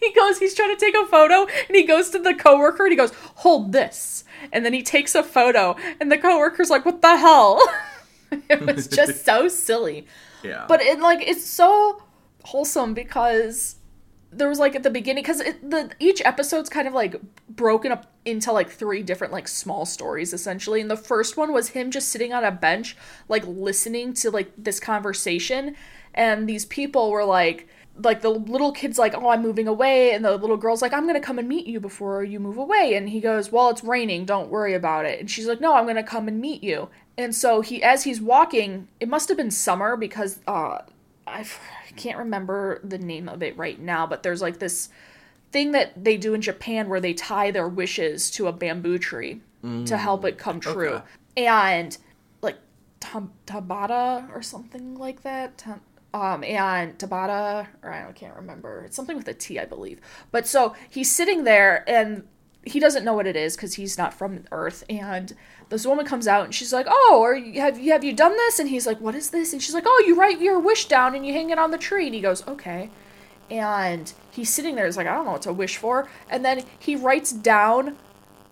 [0.01, 2.93] he goes, he's trying to take a photo and he goes to the coworker and
[2.93, 7.01] he goes, "Hold this." And then he takes a photo and the coworker's like, "What
[7.01, 7.61] the hell?"
[8.49, 10.07] it was just so silly.
[10.41, 10.65] Yeah.
[10.69, 12.01] But it like it's so
[12.45, 13.75] wholesome because
[14.37, 17.15] there was like at the beginning because the each episode's kind of like
[17.49, 20.81] broken up into like three different like small stories essentially.
[20.81, 22.95] And the first one was him just sitting on a bench
[23.29, 25.75] like listening to like this conversation.
[26.13, 27.67] And these people were like
[28.01, 30.13] like the little kid's like oh i'm moving away.
[30.13, 32.95] And the little girl's like i'm gonna come and meet you before you move away.
[32.95, 34.25] And he goes well it's raining.
[34.25, 35.19] Don't worry about it.
[35.19, 36.89] And she's like no i'm gonna come and meet you.
[37.17, 40.79] And so he as he's walking it must have been summer because uh
[41.27, 41.45] i
[41.95, 44.89] can't remember the name of it right now but there's like this
[45.51, 49.41] thing that they do in japan where they tie their wishes to a bamboo tree
[49.85, 50.95] to help it come true.
[50.95, 51.45] Okay.
[51.45, 51.97] and
[52.41, 52.57] like
[52.99, 55.63] tabata or something like that
[56.13, 58.83] um and tabata or i can't remember.
[58.85, 60.01] It's something with a t i believe.
[60.31, 62.27] But so he's sitting there and
[62.65, 64.83] he doesn't know what it is because he's not from earth.
[64.89, 65.33] And
[65.69, 68.69] this woman comes out and she's like oh have, you have you done this and
[68.69, 71.25] he's like what is this and she's like oh you write your wish down and
[71.25, 72.89] you hang it on the tree and he goes okay
[73.49, 76.63] and he's sitting there he's like i don't know what to wish for and then
[76.79, 77.97] he writes down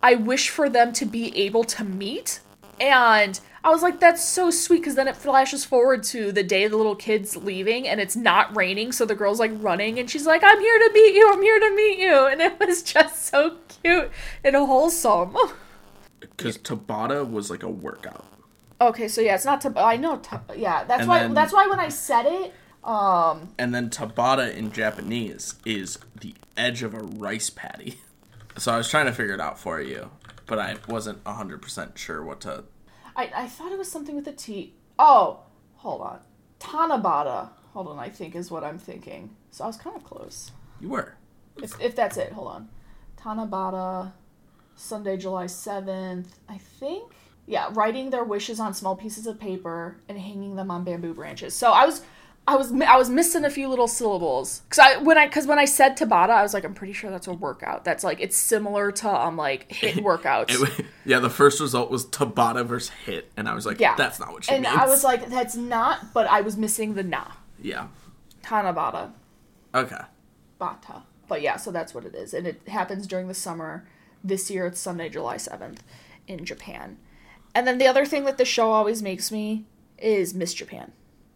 [0.04, 2.39] I wish for them to be able to meet.
[2.80, 6.67] And I was like, that's so sweet because then it flashes forward to the day
[6.67, 8.91] the little kid's leaving and it's not raining.
[8.91, 11.30] So the girl's like running and she's like, I'm here to meet you.
[11.32, 12.26] I'm here to meet you.
[12.26, 14.10] And it was just so cute
[14.43, 15.38] and wholesome.
[16.21, 18.25] Because Tabata was like a workout.
[18.79, 19.77] Okay, so yeah, it's not to.
[19.79, 20.17] I know.
[20.17, 21.19] Ta- yeah, that's And why.
[21.19, 22.53] then- That's why when I said it,
[22.84, 27.99] um, And then Tabata in Japanese is the edge of a rice paddy.
[28.57, 30.12] So I was trying to figure it out for you,
[30.45, 32.65] but I wasn't 100% sure what to.
[33.15, 34.73] I I thought it was something with a T.
[34.99, 35.39] Oh,
[35.75, 36.19] hold on,
[36.60, 37.49] Tanabata.
[37.71, 39.38] Hold on, I think is what I'm thinking.
[39.51, 40.51] So I was kind of close.
[40.81, 41.15] You were.
[41.63, 42.69] If, if that's it, hold on.
[43.17, 44.12] Tanabata,
[44.82, 46.28] Sunday, July 7th.
[46.50, 47.12] I think.
[47.48, 51.54] Yeah, writing their wishes on small pieces of paper and hanging them on bamboo branches.
[51.54, 52.02] So I was.
[52.48, 55.60] I was I was missing a few little syllables because I when I because when
[55.60, 58.36] I said Tabata I was like I'm pretty sure that's a workout that's like it's
[58.36, 63.26] similar to um like HIIT workouts It, yeah, the first result was Tabata versus HIIT,
[63.38, 64.76] and I was like, yeah that's not what she and means.
[64.76, 67.28] I was like that's not but I was missing the na
[67.62, 67.89] yeah.
[68.44, 69.12] Tanabata
[69.74, 70.02] Okay.
[70.58, 71.04] Bata.
[71.28, 72.34] But yeah, so that's what it is.
[72.34, 73.88] And it happens during the summer.
[74.23, 75.79] This year it's Sunday, July 7th
[76.27, 76.97] in Japan.
[77.55, 79.65] And then the other thing that the show always makes me
[79.97, 80.91] is Miss Japan.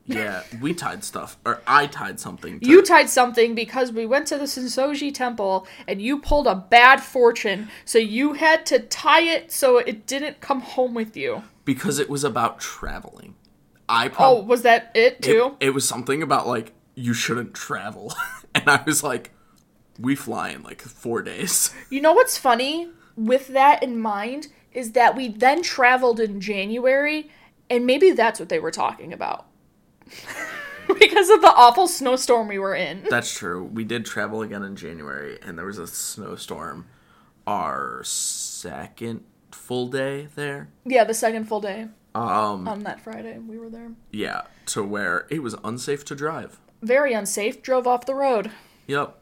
[0.07, 2.59] Yeah, we tied stuff, or I tied something.
[2.59, 6.53] To, You tied something because we went to the Sensoji temple and you pulled a
[6.53, 11.41] bad fortune, so you had to tie it so it didn't come home with you.
[11.65, 13.33] because it was about traveling.
[13.89, 15.57] I Oh, was that it too?
[15.59, 18.13] it, was something about like you shouldn't travel,
[18.55, 19.31] and I was like,
[19.99, 21.73] we fly in like four days.
[21.89, 27.29] You know what's funny with that in mind is that we then traveled in January,
[27.69, 29.45] and maybe that's what they were talking about.
[30.99, 33.03] because of the awful snowstorm we were in.
[33.09, 33.63] That's true.
[33.63, 36.87] We did travel again in January, and there was a snowstorm.
[37.47, 40.69] Our second full day there.
[40.85, 43.91] Yeah, the second full day Um, on that Friday we were there.
[44.11, 46.59] yeah, to where it was unsafe to drive.
[46.81, 48.51] Very unsafe, drove off the road.
[48.87, 49.17] Yep.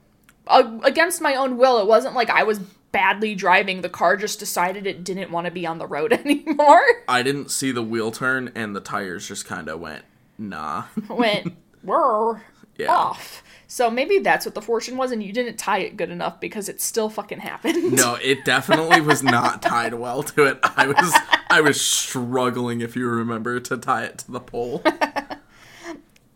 [0.47, 1.79] Uh, against my own will.
[1.79, 2.59] It wasn't like I was
[2.91, 3.81] badly driving.
[3.81, 6.83] The car just decided it didn't want to be on the road anymore.
[7.07, 10.03] I didn't see the wheel turn, and the tires just kind of went,
[10.37, 10.83] nah.
[11.09, 11.53] Went,
[11.83, 12.41] we're
[12.77, 12.91] Yeah.
[12.91, 13.41] off.
[13.67, 16.69] So maybe that's what the fortune was, and you didn't tie it good enough because
[16.69, 17.93] it still fucking happened.
[17.93, 20.59] No, it definitely was not tied well to it.
[20.63, 21.13] I was
[21.49, 24.83] I was struggling, if you remember, to tie it to the pole.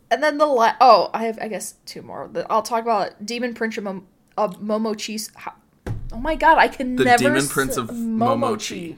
[0.10, 2.30] And then the la- oh, I have I guess two more.
[2.50, 5.32] I'll talk about Demon Prince of, Mom- of Momochi's.
[5.38, 5.52] Ho-
[6.14, 7.24] oh my god, I can never The never.
[7.24, 8.98] Demon s- Prince of Momochi Momochi.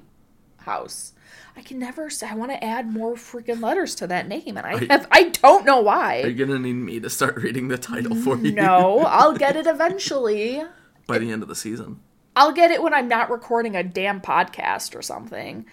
[0.59, 1.13] house.
[1.57, 2.27] I can never say.
[2.29, 5.07] I want to add more freaking letters to that name, and I you- have.
[5.11, 6.21] I don't know why.
[6.21, 8.51] Are you gonna need me to start reading the title for you?
[8.51, 10.61] No, I'll get it eventually.
[11.07, 11.99] By the end of the season.
[12.35, 15.65] I'll get it when I'm not recording a damn podcast or something.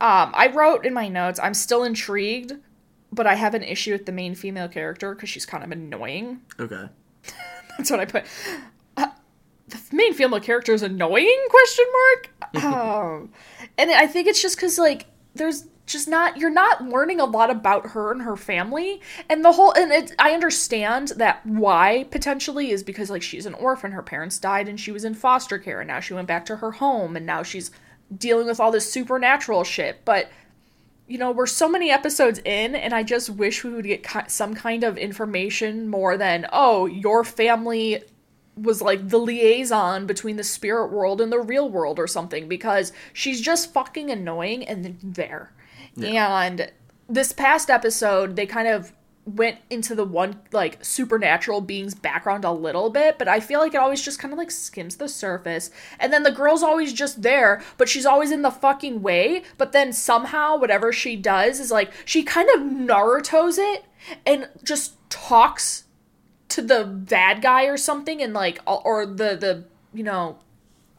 [0.00, 2.52] Um, I wrote in my notes, I'm still intrigued,
[3.14, 6.40] but I have an issue with the main female character because she's kind of annoying.
[6.60, 6.88] Okay.
[7.76, 8.24] That's what I put.
[8.96, 9.06] Uh,
[9.68, 11.46] the main female character is annoying?
[11.50, 12.64] Question mark.
[12.64, 13.32] um,
[13.76, 17.50] and I think it's just because like there's just not you're not learning a lot
[17.50, 22.70] about her and her family and the whole and it, I understand that why potentially
[22.70, 25.80] is because like she's an orphan her parents died and she was in foster care
[25.80, 27.70] and now she went back to her home and now she's
[28.16, 30.30] dealing with all this supernatural shit but
[31.06, 34.54] you know, we're so many episodes in, and I just wish we would get some
[34.54, 38.02] kind of information more than, oh, your family
[38.56, 42.92] was like the liaison between the spirit world and the real world or something, because
[43.12, 45.52] she's just fucking annoying and there.
[46.00, 46.70] And
[47.08, 48.92] this past episode, they kind of
[49.26, 53.74] went into the one like supernatural being's background a little bit, but I feel like
[53.74, 55.70] it always just kind of like skims the surface.
[55.98, 59.42] And then the girl's always just there, but she's always in the fucking way.
[59.56, 63.84] But then somehow whatever she does is like she kind of Naruto's it
[64.26, 65.84] and just talks
[66.48, 70.38] to the bad guy or something and like or the the you know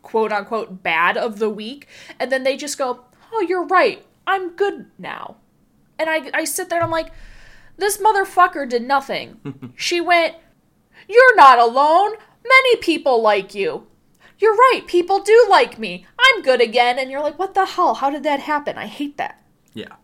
[0.01, 1.87] quote unquote bad of the week
[2.19, 5.35] and then they just go oh you're right i'm good now
[5.97, 7.11] and i i sit there and i'm like
[7.77, 9.73] this motherfucker did nothing.
[9.75, 10.35] She went
[11.07, 12.13] you're not alone.
[12.47, 13.87] Many people like you.
[14.39, 14.81] You're right.
[14.87, 16.05] People do like me.
[16.19, 16.97] I'm good again.
[16.99, 17.95] And you're like what the hell?
[17.95, 18.77] How did that happen?
[18.77, 19.41] I hate that.
[19.73, 19.95] Yeah.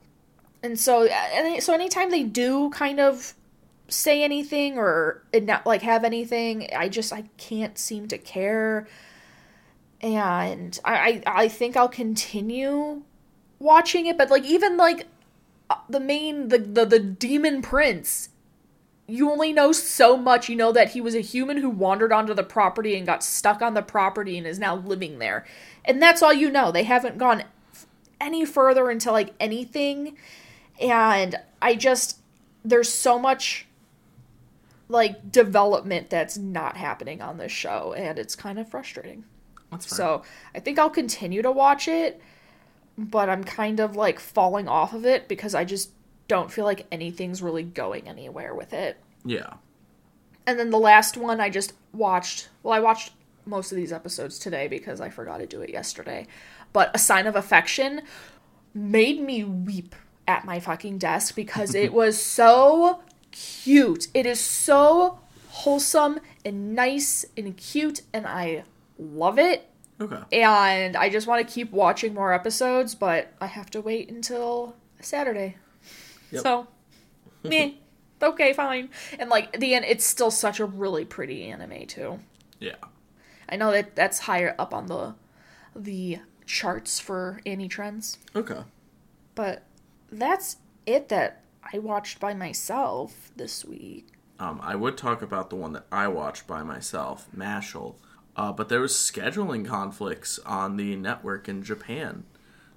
[0.63, 3.33] and so and so anytime they do kind of
[3.87, 8.87] say anything or not like have anything i just i can't seem to care.
[10.01, 13.01] And i i, I think i'll continue
[13.59, 14.17] watching it.
[14.17, 15.03] But like even like uh,
[15.71, 18.27] Uh, the main the, the the demon prince
[19.07, 20.47] you only know so much.
[20.47, 23.61] You know that he was a human who wandered onto the property and got stuck
[23.61, 25.45] on the property and is now living there.
[25.83, 26.71] And that's all you know.
[26.71, 27.43] They haven't gone
[28.21, 30.17] any further into like anything.
[30.79, 32.17] And i just
[32.65, 33.67] there's so much
[34.89, 39.23] like development that's not happening on this show and it's kind of frustrating.
[39.79, 42.21] So i think i'll continue to watch it
[42.97, 45.91] but i'm kind of like falling off of it because i just
[46.27, 49.53] don't feel like anything's really going anywhere with it yeah.
[50.47, 53.11] and then the last one I just watched, well, I watched
[53.45, 56.27] most of these episodes today because I forgot to do it yesterday.
[56.73, 58.01] But A Sign of Affection
[58.73, 59.95] made me weep
[60.27, 63.01] at my fucking desk because it was so
[63.31, 64.07] cute.
[64.13, 68.63] It is so wholesome and nice and cute, and I
[68.97, 69.67] love it.
[70.01, 70.19] Okay.
[70.41, 74.75] And I just want to keep watching more episodes, but I have to wait until
[74.99, 75.57] Saturday.
[76.31, 76.43] Yep.
[76.43, 76.67] So,
[77.43, 77.77] me.
[78.23, 78.89] Okay, fine.
[79.17, 82.19] And like the end, it's still such a really pretty anime too.
[82.59, 82.75] Yeah.
[83.49, 85.15] I know that that's higher up on the
[85.75, 88.61] the charts for any trends, Okay.
[89.33, 89.63] but
[90.11, 91.41] that's it that
[91.73, 94.07] I watched by myself this week.
[94.39, 97.95] Um, I would talk about the one that I watched by myself, Mashle,
[98.35, 102.23] uh, but there was scheduling conflicts on the network in Japan,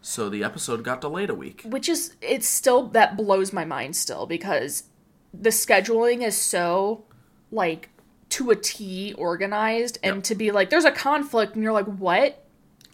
[0.01, 1.63] so the episode got delayed a week.
[1.65, 4.85] which is it's still that blows my mind still because
[5.33, 7.05] the scheduling is so
[7.51, 7.89] like
[8.31, 10.25] to a T organized and Yep.
[10.25, 12.45] to be like there's a conflict and you're like what?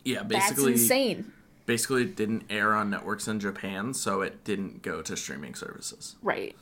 [0.05, 1.33] Yeah, That's basically insane.
[1.67, 6.17] basically it didn't air on networks in Japan, so it didn't go to streaming services.
[6.23, 6.55] Right.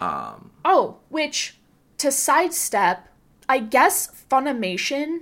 [0.00, 1.56] Um Oh, which
[1.98, 3.08] to sidestep,
[3.48, 5.20] I guess Funimation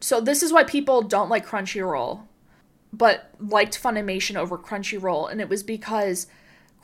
[0.00, 2.22] so this is why people don't like Crunchyroll,
[2.92, 6.26] but liked Funimation over Crunchyroll, and it was because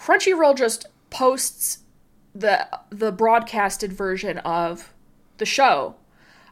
[0.00, 1.80] Crunchyroll just posts
[2.34, 4.92] the the broadcasted version of
[5.38, 5.96] the show.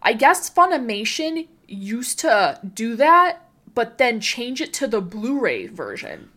[0.03, 6.31] I guess Funimation used to do that, but then change it to the Blu-ray version.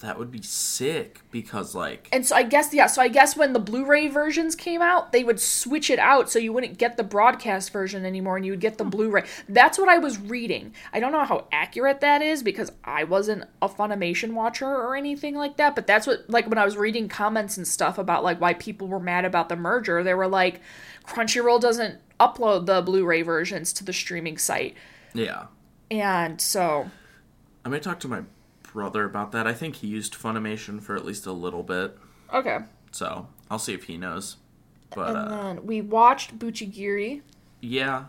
[0.00, 3.52] That would be sick because like And so I guess yeah, so I guess when
[3.52, 7.02] the Blu-ray versions came out, they would switch it out so you wouldn't get the
[7.02, 8.90] broadcast version anymore and you would get the hmm.
[8.90, 9.24] Blu-ray.
[9.48, 10.74] That's what I was reading.
[10.92, 15.34] I don't know how accurate that is because I wasn't a Funimation watcher or anything
[15.34, 18.40] like that, but that's what like when I was reading comments and stuff about like
[18.40, 20.60] why people were mad about the merger, they were like
[21.06, 24.76] Crunchyroll doesn't upload the Blu-ray versions to the streaming site.
[25.12, 25.46] yeah.
[25.90, 26.90] And so
[27.64, 28.22] I may talk to my
[28.74, 29.46] brother about that.
[29.46, 31.96] I think he used Funimation for at least a little bit,
[32.34, 32.58] okay.
[32.90, 34.36] so I'll see if he knows.
[34.94, 37.22] But And uh, then we watched Bucchigiri.
[37.62, 38.06] yeah,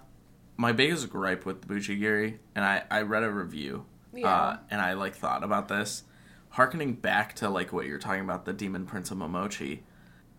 [0.57, 4.27] my biggest gripe with Bucchigiri, and I I read a review, Yeah.
[4.35, 6.03] uh, and I like thought about this,
[6.49, 9.79] harkening back to like what you're talking about, the Demon Prince of Momochi,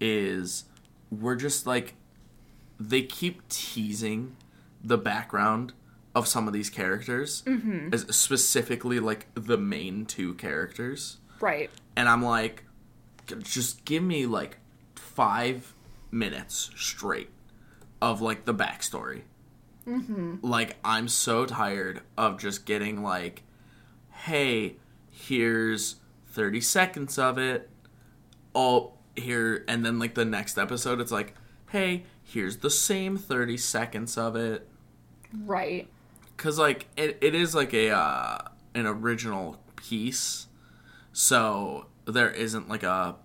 [0.01, 0.65] is
[1.11, 1.95] we're just like
[2.79, 4.37] they keep teasing
[4.85, 5.73] the background
[6.17, 7.45] of some of these characters,
[7.93, 11.71] as specifically like the main two characters Right.
[11.95, 12.65] and I'm like,
[13.43, 14.57] just give me like
[14.95, 15.75] five
[16.11, 17.29] minutes straight
[18.01, 19.23] of like the backstory.
[19.87, 20.37] Mm-hmm.
[20.43, 23.43] Like I'm so tired of just getting like,
[24.11, 24.77] hey,
[25.13, 25.97] here's
[26.29, 27.69] 30 seconds of it.
[28.55, 31.35] Oh, here, and then like the next episode, it's like,
[31.73, 34.67] hey, here's the same 30 seconds of it
[35.45, 35.89] Right.
[36.37, 38.39] Because like it, it is like a uh,
[38.75, 40.47] an original piece
[41.13, 43.17] so there isn't like a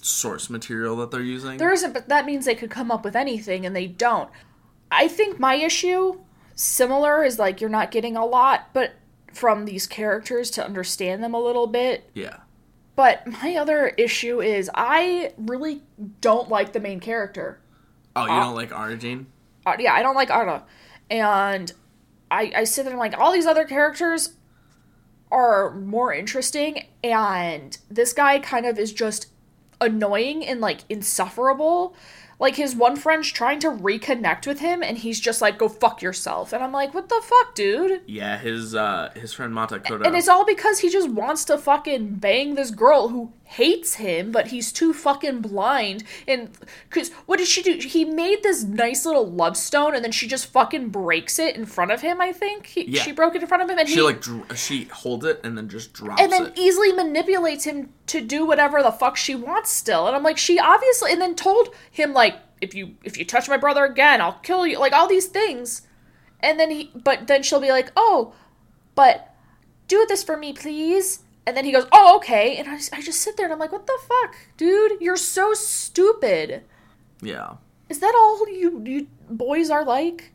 [0.00, 3.16] source material that they're using There isn't, but that means they could come up with
[3.16, 4.30] anything, and they don't.
[4.90, 6.20] I think my issue,
[6.54, 8.94] similar, is like you're not getting a lot, but
[9.32, 12.08] from these characters to understand them a little bit.
[12.14, 12.38] yeah
[12.94, 15.82] But my other issue is I really
[16.22, 17.60] don't like the main character.
[18.14, 19.26] oh you don't like Arjun?
[19.66, 20.64] Uh, yeah, I don't like Arda,
[21.10, 21.72] and
[22.30, 24.34] I I sit there and like all these other characters
[25.30, 29.28] are more interesting, and this guy kind of is just
[29.80, 31.94] annoying and like insufferable.
[32.38, 36.02] Like his one friend's trying to reconnect with him, and he's just like, "Go fuck
[36.02, 40.06] yourself," and I'm like, "What the fuck, dude?" yeah his uh his friend Mata Kodo
[40.06, 44.32] And it's all because he just wants to fucking bang this girl who hates him,
[44.32, 46.02] but he's too fucking blind.
[46.26, 46.50] And
[46.88, 47.74] because what did she do?
[47.74, 51.64] He made this nice little love stone, and then she just fucking breaks it in
[51.64, 52.20] front of him.
[52.20, 53.02] I think he, Yeah.
[53.02, 55.40] she broke it in front of him, and she he like dr- she holds it
[55.44, 56.24] and then just drops it.
[56.24, 60.06] and then it easily manipulates him to do whatever the fuck she wants still.
[60.06, 63.48] And I'm like, she obviously, and then told him like, if you if you touch
[63.48, 64.78] my brother again, I'll kill you.
[64.78, 65.82] Like all these things.
[66.40, 68.34] And then he, but then she'll be like, oh,
[68.94, 69.34] but
[69.88, 71.20] do this for me, please.
[71.46, 72.56] And then he goes, oh, okay.
[72.56, 75.00] And I just, I just sit there and I'm like, what the fuck, dude?
[75.00, 76.62] You're so stupid.
[77.22, 77.54] yeah
[77.88, 80.32] Is that all you you boys are like?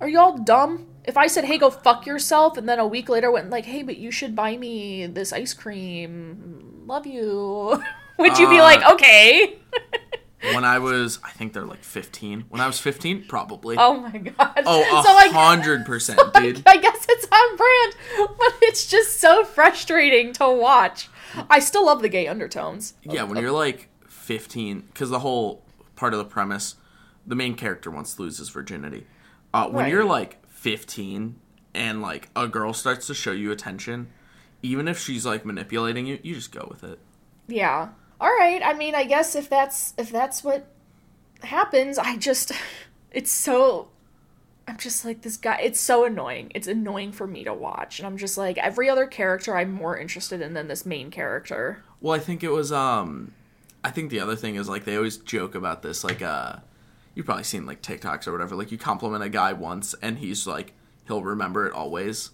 [0.00, 0.86] Are you all dumb?
[1.04, 3.82] If I said, "Hey, go fuck yourself," and then a week later went like, "Hey,
[3.82, 6.82] but you should buy me this ice cream.
[6.86, 7.80] Love you,"
[8.18, 9.58] would you be Uh, like, "Okay"?
[10.52, 14.18] when I was I think they're like 15 when I was 15 probably oh my
[14.18, 14.62] god.
[14.66, 19.20] oh so a like, hundred percent dude I guess it's on brand, but it's just
[19.20, 21.08] so frustrating to watch.
[21.50, 22.94] I still love the gay undertones.
[23.02, 25.62] Yeah, when you're like 15, because the whole
[25.96, 26.76] part of the premise,
[27.26, 29.06] the main character wants to lose his virginity.
[29.52, 29.92] Uh, when Right.
[29.92, 31.36] you're like 15
[31.74, 34.08] and like a girl starts to show you attention,
[34.62, 36.98] even if she's like manipulating you, you just go with it.
[37.48, 37.88] Yeah.
[38.24, 38.62] All right.
[38.64, 40.66] I mean, I guess if that's if that's what
[41.42, 42.52] happens, I just
[43.12, 43.90] it's so
[44.66, 45.60] I'm just like this guy.
[45.62, 46.50] It's so annoying.
[46.54, 49.98] It's annoying for me to watch, and I'm just like every other character I'm more
[49.98, 51.84] interested in than this main character.
[52.00, 52.72] Well, I think it was.
[52.72, 53.34] um
[53.84, 56.02] I think the other thing is like they always joke about this.
[56.02, 56.60] Like, uh
[57.14, 58.56] you've probably seen like TikToks or whatever.
[58.56, 60.72] Like, you compliment a guy once, and he's like
[61.06, 62.30] he'll remember it always.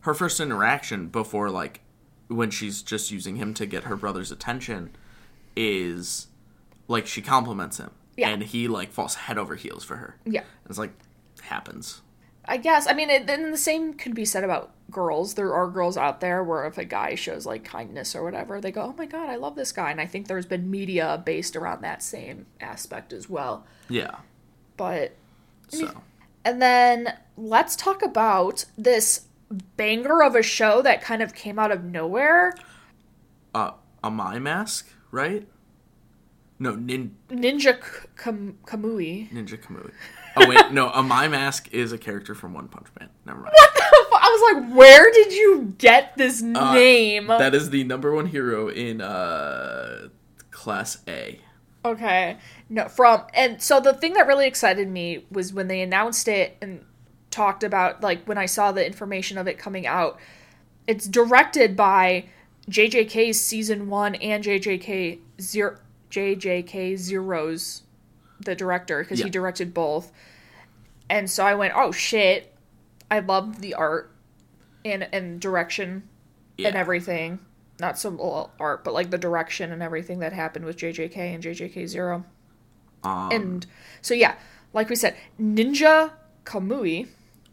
[0.00, 1.82] Her first interaction before like
[2.28, 4.96] when she's just using him to get her brother's attention
[5.56, 6.26] is
[6.88, 8.28] like she compliments him, Yeah.
[8.30, 10.16] and he like falls head over heels for her.
[10.24, 10.44] Yeah.
[10.68, 10.92] It's like
[11.42, 12.00] happens.
[12.46, 12.86] I guess.
[12.86, 15.32] I mean, it, then the same could be said about girls.
[15.34, 18.70] There are girls out there where if a guy shows like kindness or whatever, they
[18.70, 21.56] go, "Oh my god, I love this guy." And I think there's been media based
[21.56, 23.64] around that same aspect as well.
[23.88, 24.16] Yeah.
[24.76, 25.12] But
[25.68, 26.02] So
[26.44, 29.22] and then let's talk about this
[29.78, 32.54] banger of a show that kind of came out of nowhere.
[33.54, 33.70] uh
[34.02, 35.46] Amai Mask, right?
[36.58, 39.30] No, nin, Ninja K- Kam- Kamui.
[39.32, 39.92] Ninja Kamui.
[40.36, 43.08] Oh wait, no, Amai Mask is a character from One Punch Man.
[43.24, 43.52] Never mind.
[43.54, 47.28] What the fu- I was like, where did you get this name?
[47.28, 50.08] That is the number one hero in uh
[50.50, 51.40] class A.
[51.84, 52.38] Okay.
[52.68, 56.56] No, from and so the thing that really excited me was when they announced it
[56.62, 56.84] and
[57.30, 60.18] talked about like when I saw the information of it coming out.
[60.86, 62.26] It's directed by
[62.70, 65.78] JJK's season 1 and JJK 0
[66.10, 67.82] JJK Zero's
[68.40, 69.26] the director because Yeah.
[69.26, 70.12] he directed both.
[71.10, 72.52] And so I went, "Oh shit.
[73.10, 74.10] I love the art
[74.84, 76.04] and and direction
[76.56, 76.68] Yeah.
[76.68, 77.40] and everything.
[77.80, 81.86] Not so art, but like the direction and everything that happened with JJK and JJK
[81.86, 82.24] Zero.
[83.02, 83.66] Um, And
[84.00, 84.36] so yeah,
[84.72, 86.12] like we said, Ninja
[86.44, 87.08] Kamui.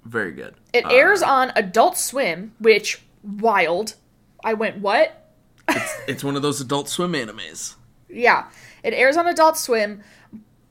[0.05, 0.55] very good.
[0.74, 3.95] It Uh, airs on Adult Swim, which wild.
[4.44, 5.18] I went, what?
[6.08, 7.76] It's one of those Adult Swim animes.
[8.10, 8.48] Yeah,
[8.84, 10.02] it airs on Adult Swim.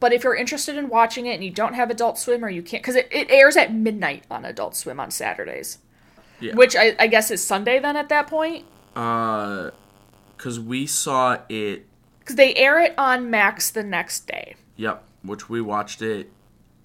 [0.01, 2.63] But if you're interested in watching it and you don't have Adult Swim or you
[2.63, 5.79] can't, because it, it airs at midnight on Adult Swim on Saturdays,
[6.41, 6.55] Yeah.
[6.55, 8.65] which I, I guess is Sunday then at that point.
[8.97, 9.71] Uh,
[10.37, 11.87] because we saw it.
[12.19, 14.57] Because they air it on Max the next day.
[14.77, 16.31] Yep, which we watched it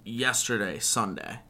[0.04, 1.40] yesterday, Sunday,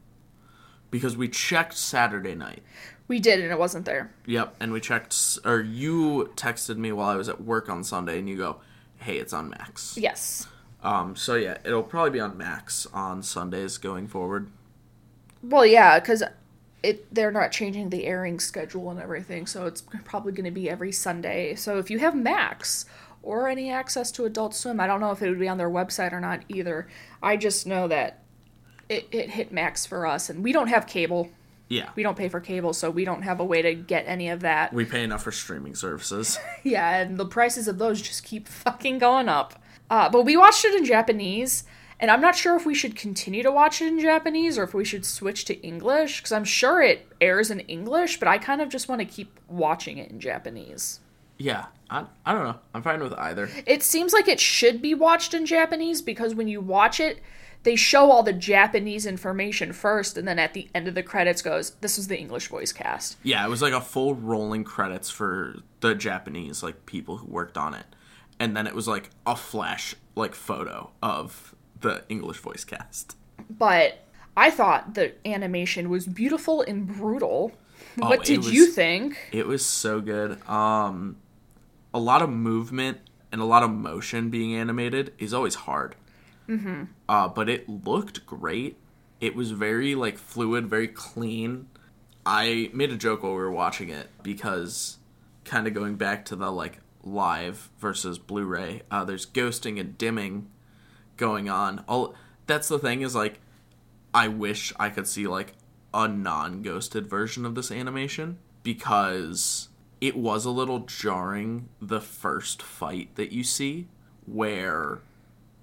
[0.91, 2.63] because we checked Saturday night.
[3.09, 4.13] We did, and it wasn't there.
[4.27, 8.19] Yep, and we checked, or you texted me while I was at work on Sunday,
[8.19, 8.61] and you go,
[8.99, 10.49] "Hey, it's on Max." Yes.
[10.83, 14.51] Um, so yeah, it'll probably be on Max on Sundays going forward.
[15.43, 16.23] Well, yeah, because
[16.83, 20.69] it they're not changing the airing schedule and everything, so it's probably going to be
[20.69, 21.55] every Sunday.
[21.55, 22.87] So if you have Max
[23.23, 25.71] or any access to Adult Swim, I don't know if it would be on their
[25.71, 26.87] website or not either.
[27.23, 28.23] I just know that
[28.89, 31.31] it, it hit Max for us, and we don't have cable.
[31.69, 34.29] Yeah, We don't pay for cable, so we don't have a way to get any
[34.29, 34.73] of that.
[34.73, 36.39] we pay enough for streaming services.
[36.63, 39.61] Yeah, and the prices of those just keep fucking going up.
[39.91, 41.65] Uh, but we watched it in Japanese,
[42.01, 44.75] and I'm not sure if we should continue to watch it in Japanese or if
[44.75, 48.61] we should switch to English, because I'm sure it airs in English, but I kind
[48.61, 51.01] of just want to keep watching it in Japanese.
[51.39, 52.59] yeah, I, I don't know.
[52.75, 53.49] I'm fine with either.
[53.67, 57.21] It seems like it should be watched in Japanese because when you watch it,
[57.67, 61.43] they show all the Japanese information first, and then at the end of the credits
[61.43, 65.11] goes, "This was the English voice cast." Yeah, it was like a full rolling credits
[65.11, 67.87] for the Japanese like people who worked on it.
[68.39, 73.17] And then it was like a flash like photo of the English voice cast.
[73.51, 73.99] But
[74.37, 77.51] I thought the animation was beautiful and brutal.
[78.01, 79.19] Oh, what did was- you think?
[79.33, 80.41] It was so good.
[80.49, 81.17] Um
[81.93, 82.99] a lot of movement
[83.33, 85.97] and a lot of motion being animated is always hard.
[86.49, 86.85] Mm-hmm.
[87.09, 88.77] Uh, but it looked great.
[89.21, 91.69] It was very like fluid, very clean.
[92.25, 94.99] I made a joke while we were watching it because
[95.45, 100.49] kind of going back to the like live versus Blu-ray, uh, there's ghosting and dimming
[101.17, 101.85] going on.
[101.89, 102.15] All
[102.47, 103.41] that's the thing is like
[104.13, 105.55] I wish I could see like
[105.95, 109.69] a non-ghosted version of this animation because
[110.01, 113.89] it was a little jarring the first fight that you see
[114.27, 115.01] where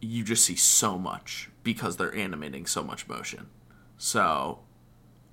[0.03, 3.47] you just see so much because they're animating so much motion.
[3.97, 4.59] So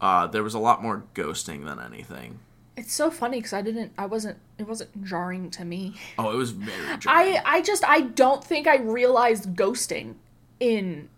[0.01, 2.39] uh, there was a lot more ghosting than anything.
[2.77, 5.97] It's so funny because I didn't, I wasn't, it wasn't jarring to me.
[6.19, 7.37] Oh, it was very jarring.
[7.37, 10.15] I, I just, I don't think I realized ghosting
[10.61, 11.09] in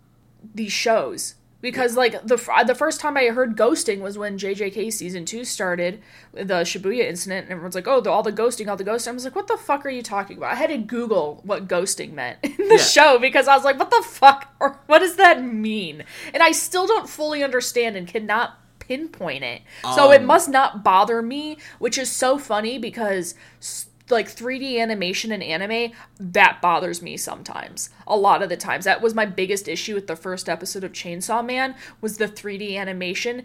[0.55, 2.37] these shows because like the
[2.67, 6.03] the first time I heard ghosting was when JJK season two started,
[6.35, 9.13] the Shibuya incident, and everyone's like, "Oh, the, all the ghosting, all the ghosting." I
[9.13, 12.13] was like, "What the fuck are you talking about?" I had to Google what ghosting
[12.13, 12.77] meant in the Yeah.
[12.77, 14.53] show because I was like, "What the fuck?
[14.61, 16.05] Or what does that mean?"
[16.35, 19.63] And I still don't fully understand and cannot pinpoint it.
[19.95, 24.79] So it Um, must not bother me, which is so funny because s- like 3D
[24.81, 27.91] animation and anime that bothers me sometimes.
[28.07, 28.85] A lot of the times.
[28.85, 32.77] That was my biggest issue with the first episode of Chainsaw Man was the 3D
[32.77, 33.43] animation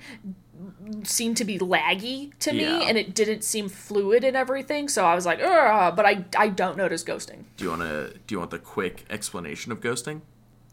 [1.03, 2.81] seemed to be laggy to me Yeah.
[2.87, 4.87] and it didn't seem fluid and everything.
[4.89, 7.43] So I was like, Ugh, but I I don't notice ghosting.
[7.57, 10.21] do you want to do you want the quick explanation of ghosting?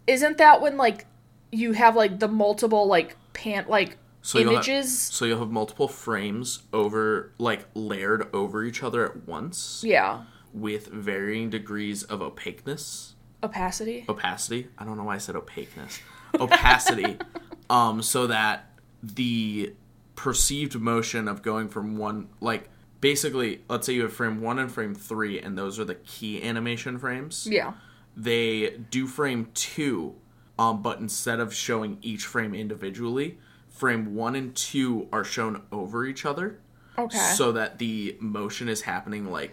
[0.06, 1.06] Isn't that when like
[1.52, 5.86] you have like the multiple like pant like So you'll have- So you'll have multiple
[5.86, 10.22] frames over like layered over each other at once yeah.
[10.54, 13.14] with varying degrees of opaqueness.
[13.42, 14.06] Opacity.
[14.08, 14.68] opacity.
[14.78, 16.00] I don't know why I said opaqueness.
[16.40, 17.18] Opacity.
[17.70, 18.70] um, so that
[19.02, 19.74] the
[20.16, 22.70] perceived motion of going from one like
[23.02, 26.40] basically let's say you have frame 1 and frame 3 and those are the key
[26.42, 27.74] animation frames Yeah.
[28.16, 30.14] they do frame 2
[30.58, 33.38] um, but instead of showing each frame individually
[33.74, 36.60] frame 1 and 2 are shown over each other
[36.96, 37.18] Okay.
[37.18, 39.52] so that the motion is happening like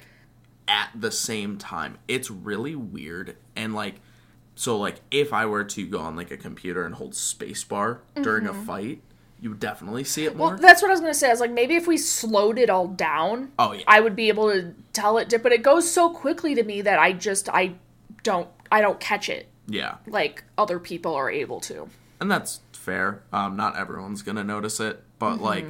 [0.67, 1.97] at the same time.
[2.07, 3.95] It's really weird and like
[4.55, 8.45] so like if I were to go on like a computer and hold spacebar during
[8.45, 9.01] a fight,
[9.39, 10.51] you would definitely see it more.
[10.51, 10.61] Mm-hmm.
[10.61, 11.27] well, that's what I was gonna say.
[11.27, 13.83] I was like, maybe if we slowed it all down, oh yeah.
[13.87, 15.33] I would be able to tell it.
[15.41, 17.73] But it goes so quickly to me that I just I
[18.21, 19.95] don't I don't catch it yeah.
[20.05, 21.89] like other people are able to.
[22.21, 23.23] And that's fair.
[23.33, 25.65] Um not everyone's going to notice it, but like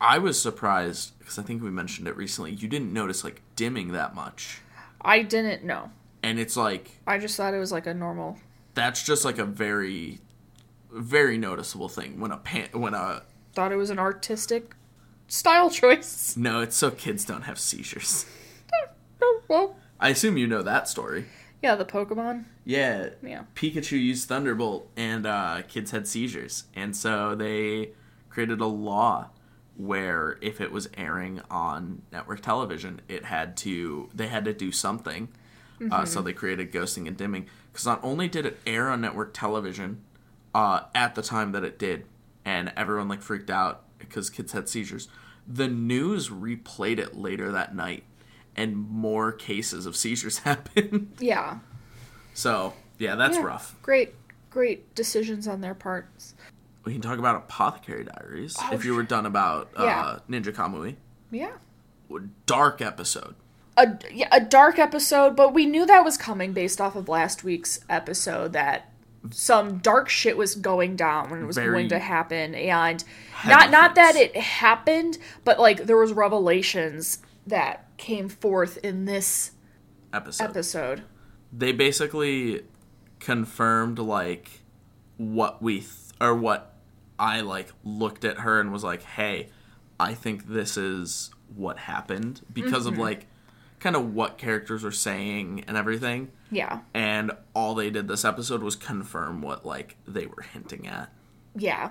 [0.00, 2.52] I was surprised because I think we mentioned it recently.
[2.52, 4.60] You didn't notice like dimming that much.
[5.00, 5.90] I didn't know.
[6.22, 8.38] And it's like I just thought it was like a normal.
[8.74, 10.20] that's just like a very
[10.92, 14.74] very noticeable thing when a pan- when a Thought it was an artistic
[15.28, 16.36] style choice.
[16.36, 18.26] no, it's so kids don't have seizures.
[19.48, 21.26] Well, I assume you know that story.
[21.62, 22.44] Yeah, the Pokemon.
[22.64, 23.10] Yeah.
[23.22, 23.44] Yeah.
[23.54, 26.64] Pikachu used Thunderbolt and uh, kids had seizures.
[26.74, 27.90] And so they
[28.28, 29.30] created a law
[29.76, 34.72] where if it was airing on network television, it had to they had to do
[34.72, 35.28] something.
[35.90, 39.34] Uh, so they created ghosting and dimming because not only did it air on network
[39.34, 40.02] television
[40.54, 42.06] uh, at the time that it did,
[42.46, 45.08] and everyone like freaked out because kids had seizures.
[45.46, 48.04] The news replayed it later that night,
[48.56, 51.12] and more cases of seizures happen.
[51.18, 51.58] Yeah.
[52.34, 53.42] So yeah, that's Yeah.
[53.44, 53.76] rough.
[53.82, 54.14] Great,
[54.50, 56.34] great decisions on their parts.
[56.84, 60.94] We can talk about Apothecary Diaries Oh, if you were done about uh, Ninja Kamui.
[61.30, 61.52] Yeah.
[62.46, 63.34] Dark episode.
[63.76, 67.44] A, yeah, a dark episode, but we knew that was coming based off of last
[67.44, 68.90] week's episode that
[69.30, 73.02] some dark shit was going down and it was Very going to happen and
[73.44, 79.52] not not that it happened, but like there was revelations that came forth in this
[80.12, 80.44] Episode.
[80.44, 81.02] episode.
[81.52, 82.62] They basically
[83.20, 84.60] confirmed like
[85.16, 85.90] what we th-
[86.20, 86.74] or what
[87.18, 89.48] I like looked at her and was like, "Hey,
[89.98, 92.94] I think this is what happened because Mm-hmm.
[92.94, 93.26] of like
[93.80, 96.80] kind of what characters were saying and everything." Yeah.
[96.94, 101.10] And all they did this episode was confirm what like they were hinting at.
[101.56, 101.90] Yeah,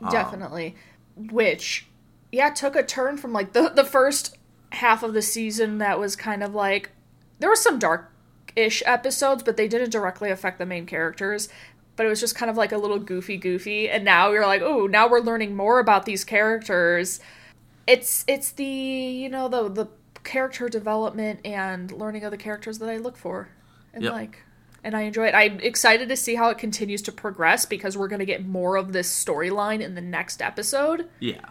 [0.00, 0.76] Um, definitely.
[1.16, 1.86] Which,
[2.32, 4.36] yeah, took a turn from like the the first
[4.72, 6.90] half of the season that was kind of like
[7.38, 11.48] there were some dark-ish episodes, but they didn't directly affect the main characters.
[11.96, 13.88] But it was just kind of like a little goofy, goofy.
[13.90, 17.20] And now you're like, oh, now we're learning more about these characters.
[17.86, 19.86] It's it's the you know the the
[20.22, 23.48] character development and learning of the characters that I look for
[23.94, 24.12] and Yep.
[24.12, 24.42] like
[24.84, 25.34] and I enjoy it.
[25.34, 28.76] I'm excited to see how it continues to progress because we're going to get more
[28.76, 31.08] of this storyline in the next episode.
[31.18, 31.50] Yeah.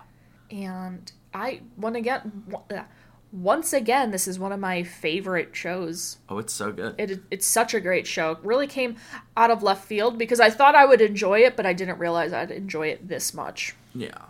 [0.50, 1.62] And I
[1.96, 2.84] again one- uh,
[3.32, 6.18] once again this is one of my favorite shows.
[6.28, 6.96] Oh, it's so good.
[6.98, 8.32] It it's such a great show.
[8.32, 8.96] It really came
[9.38, 12.34] out of left field because I thought I would enjoy it, but I didn't realize
[12.34, 13.76] I'd enjoy it this much.
[13.94, 14.26] Yeah.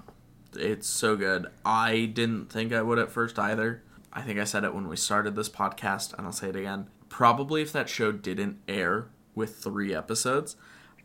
[0.56, 1.48] It's so good.
[1.64, 3.84] I didn't think I would at first either.
[4.12, 6.88] I think I said it when we started this podcast, and I'll say it again.
[7.08, 10.56] Probably if that show didn't air with three episodes,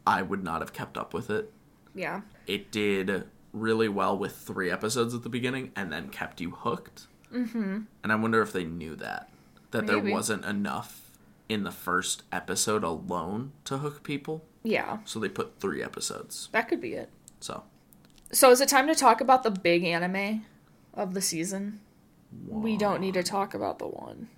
[0.07, 1.53] I would not have kept up with it.
[1.95, 2.23] Yeah.
[2.47, 7.07] It did really well with three episodes at the beginning and then kept you hooked.
[7.35, 7.79] Mm-hmm.
[8.03, 9.29] And I wonder if they knew that.
[9.73, 11.11] That there wasn't enough
[11.49, 14.45] in the first episode alone to hook people.
[14.63, 14.99] Yeah.
[15.05, 16.49] So they put three episodes.
[16.53, 17.11] That could be it.
[17.41, 17.65] So
[18.31, 20.45] So is it time to talk about the big anime
[20.95, 21.81] of the season?
[22.49, 24.29] We don't need to talk about the one.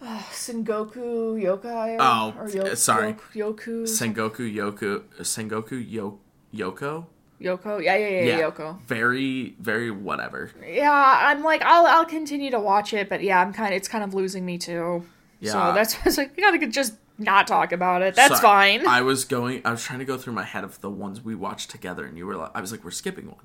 [0.00, 1.96] Oh, Sengoku Yokai.
[2.00, 3.16] Oh, or Yo- sorry.
[3.34, 3.82] Yo- Yoku.
[3.84, 6.18] Sengoku Yoku Sengoku Yo,
[6.52, 7.06] Yoko?
[7.42, 7.82] Yoko.
[7.82, 8.80] Yeah, yeah, yeah, yeah, Yoko.
[8.82, 10.50] Very very whatever.
[10.66, 13.88] Yeah, I'm like, I'll I'll continue to watch it, but yeah, I'm kind of it's
[13.88, 15.04] kind of losing me too.
[15.40, 15.52] Yeah.
[15.52, 18.14] So that's I was like, you gotta just not talk about it.
[18.14, 18.78] That's Sorry.
[18.78, 18.86] fine.
[18.88, 21.34] I was going I was trying to go through my head of the ones we
[21.34, 23.44] watched together and you were like I was like we're skipping one.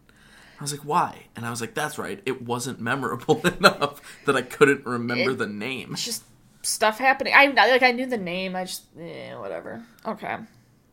[0.59, 1.23] I was like why?
[1.35, 2.21] And I was like that's right.
[2.25, 5.89] It wasn't memorable enough that I couldn't remember It- the name.
[5.93, 6.23] it's just
[6.63, 7.33] stuff happening.
[7.35, 8.55] I I- like I knew the name.
[8.55, 9.83] I just eh, whatever.
[10.05, 10.37] Okay.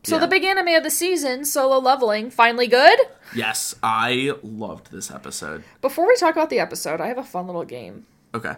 [0.04, 0.20] So Yeah.
[0.20, 2.98] the big anime of the season, Solo Leveling, finally good.
[3.34, 5.64] Yes, I loved this episode.
[5.80, 8.06] Before we talk about the episode, I have a fun little game.
[8.34, 8.54] Okay.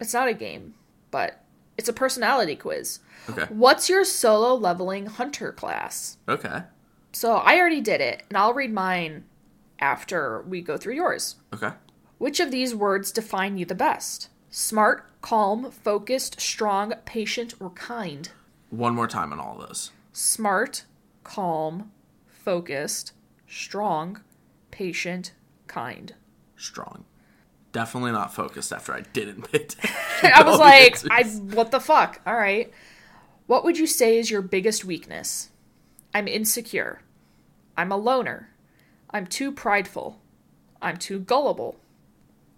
[0.00, 0.74] It's not a game,
[1.10, 1.42] but
[1.76, 3.00] it's a personality quiz.
[3.28, 3.44] Okay.
[3.50, 6.16] What's your solo leveling hunter class?
[6.28, 6.62] Okay.
[7.12, 9.24] So I already did it, and I'll read mine
[9.78, 11.36] after we go through yours.
[11.54, 11.72] Okay.
[12.18, 14.30] Which of these words define you the best?
[14.50, 18.30] Smart, calm, focused, strong, patient, or kind?
[18.70, 19.90] One more time on all those.
[20.18, 20.84] Smart,
[21.24, 21.92] calm,
[22.26, 23.12] focused,
[23.46, 24.22] strong,
[24.70, 25.32] patient,
[25.66, 26.14] kind.
[26.56, 27.04] Strong.
[27.72, 29.66] Definitely not focused after I didn't pay.
[30.22, 32.22] I was like, I what the fuck?
[32.26, 32.72] All right.
[33.46, 35.50] What would you say is your biggest weakness?
[36.14, 37.02] I'm insecure.
[37.76, 38.48] I'm a loner.
[39.10, 40.18] I'm too prideful.
[40.80, 41.76] I'm too gullible.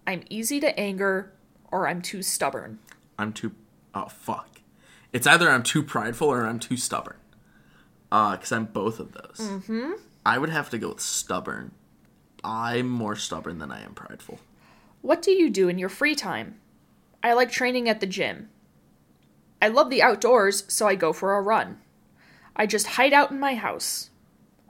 [0.06, 1.32] I'm easy to anger
[1.72, 2.78] or I'm too stubborn.
[3.18, 3.50] I'm too
[3.96, 4.60] oh fuck.
[5.12, 7.16] It's either I'm too prideful or I'm too stubborn.
[8.10, 9.38] Uh, because I'm both of those.
[9.38, 9.92] Mm-hmm.
[10.24, 11.72] I would have to go with stubborn.
[12.44, 14.38] I'm more stubborn than I am prideful.
[15.02, 16.60] What do you do in your free time?
[17.22, 18.48] I like training at the gym.
[19.60, 21.78] I love the outdoors, so I go for a run.
[22.54, 24.10] I just hide out in my house.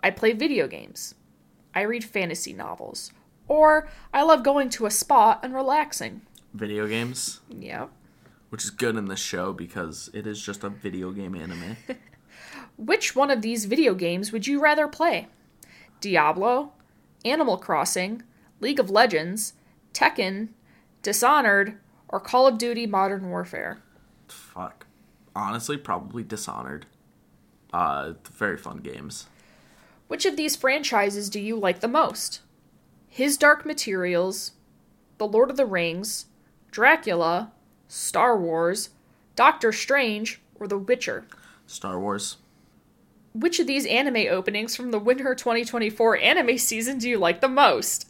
[0.03, 1.14] I play video games.
[1.74, 3.12] I read fantasy novels.
[3.49, 6.22] Or I love going to a spa and relaxing.
[6.55, 7.41] Video games?
[7.49, 7.86] Yeah.
[8.51, 11.76] Which is good in this show because it is just a video game anime.
[12.79, 15.26] Which one of these video games would you rather play?
[16.01, 16.72] Diablo,
[17.24, 18.22] Animal Crossing,
[18.61, 19.55] League of Legends,
[19.93, 20.51] Tekken,
[21.03, 21.76] Dishonored,
[22.09, 23.83] or Call of Duty Modern Warfare?
[24.29, 24.87] Fuck.
[25.35, 26.87] Honestly, probably Dishonored.
[27.72, 29.26] Uh, very fun games.
[30.07, 32.41] Which of these franchises do you like the most?
[33.09, 34.53] His Dark Materials,
[35.18, 36.26] The Lord of the Rings,
[36.70, 37.51] Dracula,
[37.89, 38.91] Star Wars,
[39.35, 41.26] Doctor Strange, or The Witcher?
[41.66, 42.37] Star Wars.
[43.39, 47.49] Which of these anime openings from the winter 2024 anime season do you like the
[47.49, 48.09] most?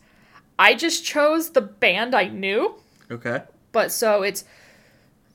[0.59, 2.77] I just chose the band I knew.
[3.11, 3.43] Okay.
[3.73, 4.45] But so it's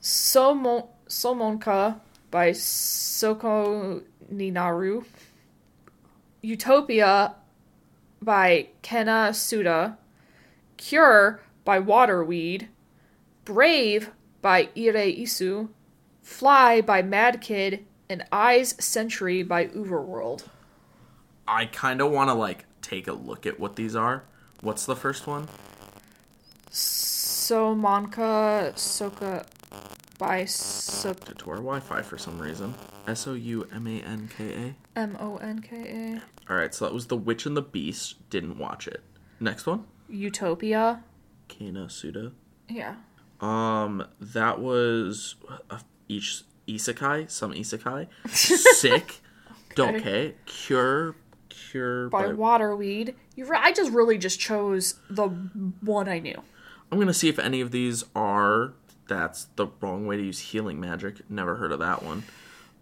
[0.02, 5.04] Somo Somonka by Soko Ninaru.
[6.42, 7.36] Utopia
[8.20, 9.96] by Kena Suda.
[10.76, 12.68] Cure by Waterweed.
[13.44, 14.10] Brave
[14.42, 15.68] by Ire Isu.
[16.22, 17.86] Fly by Mad Kid.
[18.08, 20.46] And Eye's Sentry by UVERworld.
[21.46, 24.24] I kind of want to like take a look at what these are.
[24.60, 25.48] What's the first one?
[26.70, 29.46] Somanka Soka
[30.18, 32.74] by Sok To our Wi-Fi for some reason.
[33.06, 34.98] S O U M A N K A.
[34.98, 36.22] M O N K A.
[36.50, 38.28] All right, so that was The Witch and the Beast.
[38.30, 39.02] Didn't watch it.
[39.40, 39.84] Next one.
[40.08, 41.02] Utopia.
[41.48, 42.32] Kana Suda.
[42.68, 42.94] Yeah.
[43.40, 45.34] Um, that was
[45.70, 45.78] uh,
[46.08, 48.08] each isekai, some isekai.
[48.28, 49.20] Sick.
[49.78, 50.00] Okay.
[50.00, 50.32] care.
[50.46, 51.16] Cure.
[51.48, 53.14] Cure By Waterweed.
[53.36, 55.28] You re- I just really just chose the
[55.80, 56.40] one I knew.
[56.90, 58.74] I'm gonna see if any of these are.
[59.08, 61.28] That's the wrong way to use healing magic.
[61.30, 62.22] Never heard of that one.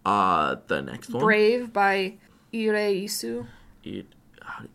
[0.05, 1.23] Uh, the next one.
[1.23, 2.15] Brave by
[2.53, 3.47] Ireisu.
[3.83, 4.07] It,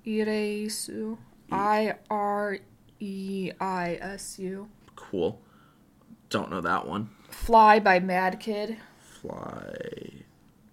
[0.05, 1.17] Ireisu.
[1.51, 2.59] I R
[2.99, 4.67] E I S U.
[4.95, 5.41] cool.
[6.29, 7.09] Don't know that one.
[7.29, 8.77] Fly by Mad Kid.
[9.21, 10.23] Fly.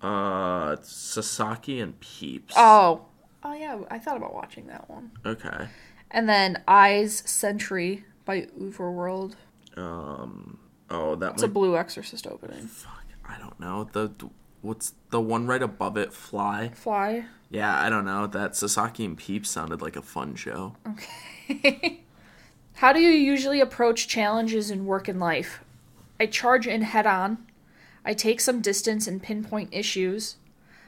[0.01, 2.55] Uh, Sasaki and Peeps.
[2.57, 3.07] Oh.
[3.43, 5.11] Oh yeah, I thought about watching that one.
[5.25, 5.69] Okay.
[6.11, 9.35] And then Eye's Sentry by UVERworld.
[9.77, 10.59] Um.
[10.91, 12.67] Oh, that It's a blue exorcist opening.
[12.67, 13.05] Fuck.
[13.27, 13.89] I don't know.
[13.93, 14.11] The
[14.61, 16.13] what's the one right above it?
[16.13, 16.71] Fly.
[16.75, 17.27] Fly.
[17.51, 18.27] Yeah, I don't know.
[18.27, 20.77] That Sasaki and Peeps sounded like a fun show.
[20.89, 22.01] Okay.
[22.75, 25.61] How do you usually approach challenges in work and life?
[26.19, 27.47] I charge in head on.
[28.05, 30.37] I take some distance and pinpoint issues.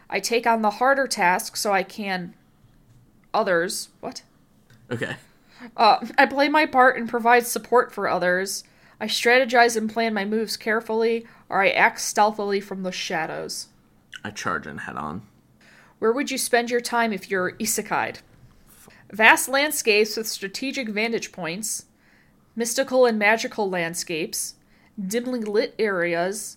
[0.08, 2.34] I take on the harder tasks so I can.
[3.32, 3.88] Others.
[4.00, 4.22] What?
[4.90, 5.16] Okay.
[5.76, 8.64] Uh, I play my part and provide support for others.
[9.00, 13.68] I strategize and plan my moves carefully, or I act stealthily from the shadows.
[14.24, 15.22] I charge in head on.
[15.98, 18.20] Where would you spend your time if you're isekai'd?
[19.10, 21.86] Vast landscapes with strategic vantage points,
[22.54, 24.54] mystical and magical landscapes,
[25.00, 26.56] dimly lit areas,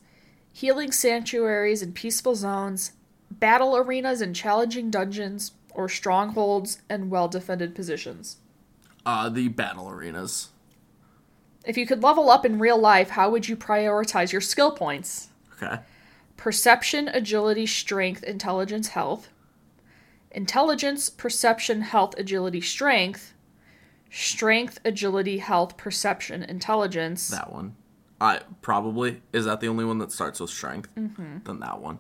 [0.52, 2.94] healing sanctuaries and peaceful zones,
[3.32, 8.38] battle arenas and challenging dungeons, or strongholds and well defended positions.
[9.06, 10.50] Uh, the battle arenas.
[11.66, 15.30] If you could level up in real life, how would you prioritize your skill points?
[15.62, 15.82] Okay.
[16.38, 19.30] Perception, agility, strength, intelligence, health.
[20.32, 23.34] Intelligence, perception, health, agility, strength.
[24.10, 27.28] Strength, agility, health, perception, intelligence.
[27.30, 27.76] That one.
[28.22, 30.94] I probably is that the only one that starts with strength.
[30.96, 31.38] Mm-hmm.
[31.46, 32.00] Then that one.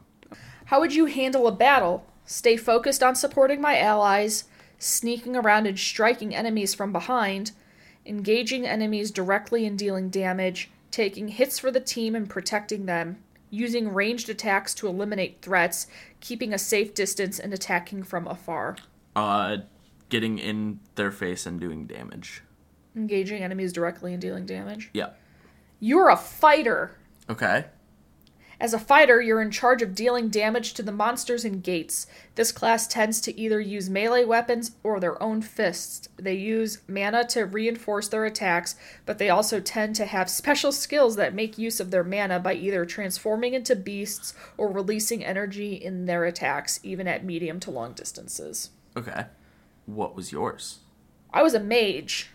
[0.65, 2.05] How would you handle a battle?
[2.25, 4.43] Stay focused on supporting my allies,
[4.77, 7.51] sneaking around and striking enemies from behind,
[8.05, 13.17] engaging enemies directly and dealing damage, taking hits for the team and protecting them,
[13.49, 15.87] using ranged attacks to eliminate threats,
[16.19, 18.75] keeping a safe distance and attacking from afar,
[19.15, 19.57] Uh,
[20.09, 22.43] getting in their face and doing damage.
[22.95, 24.89] engaging enemies directly and dealing damage.
[24.93, 25.09] Yeah.
[25.79, 26.91] You're a fighter.
[27.29, 27.65] Okay.
[28.61, 32.07] As a fighter, you're in charge of dealing damage to the monsters and gates.
[32.35, 36.09] This class tends to either use melee weapons or their own fists.
[36.17, 38.75] They use mana to reinforce their attacks,
[39.05, 42.55] but they also tend to have special skills that make use of their mana by
[42.55, 47.93] either transforming into beasts or releasing energy in their attacks, even at medium to long
[47.93, 48.71] distances.
[48.97, 49.27] Okay.
[49.85, 50.79] What was yours?
[51.33, 52.29] I was a mage.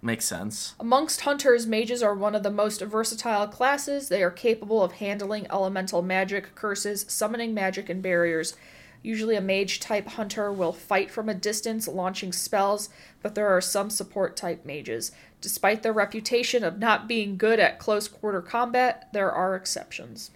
[0.00, 0.74] Makes sense.
[0.78, 4.08] Amongst hunters, mages are one of the most versatile classes.
[4.08, 8.56] They are capable of handling elemental magic, curses, summoning magic, and barriers.
[9.02, 12.90] Usually, a mage type hunter will fight from a distance, launching spells,
[13.22, 15.12] but there are some support type mages.
[15.40, 20.30] Despite their reputation of not being good at close quarter combat, there are exceptions.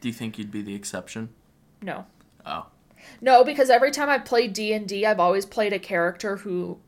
[0.00, 1.28] Do you think you'd be the exception?
[1.80, 2.06] No.
[2.44, 2.66] Oh.
[3.20, 6.78] No, because every time I've played D&D, I've always played a character who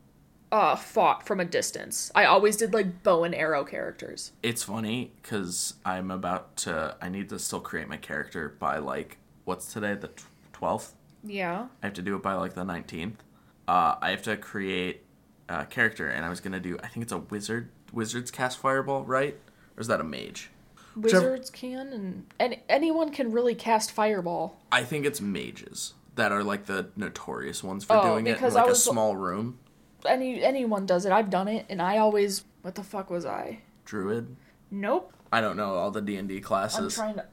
[0.51, 2.11] uh, fought from a distance.
[2.15, 4.31] I always did like bow and arrow characters.
[4.43, 6.95] It's funny because I'm about to.
[7.01, 10.09] I need to still create my character by like what's today the
[10.53, 10.93] twelfth.
[11.23, 11.67] Yeah.
[11.81, 13.23] I have to do it by like the nineteenth.
[13.67, 15.01] Uh, I have to create
[15.49, 16.77] a character, and I was gonna do.
[16.83, 17.69] I think it's a wizard.
[17.91, 19.37] Wizards cast fireball, right?
[19.77, 20.49] Or is that a mage?
[20.95, 24.61] Whichever- Wizards can and, and anyone can really cast fireball.
[24.71, 28.43] I think it's mages that are like the notorious ones for Oh, doing it in
[28.53, 29.59] like I a was- small room.
[30.07, 31.11] Any anyone does it.
[31.11, 33.59] I've done it and I always what the fuck was I?
[33.85, 34.35] Druid.
[34.71, 35.13] Nope.
[35.31, 37.25] I don't know all the D and D I'm classes, trying to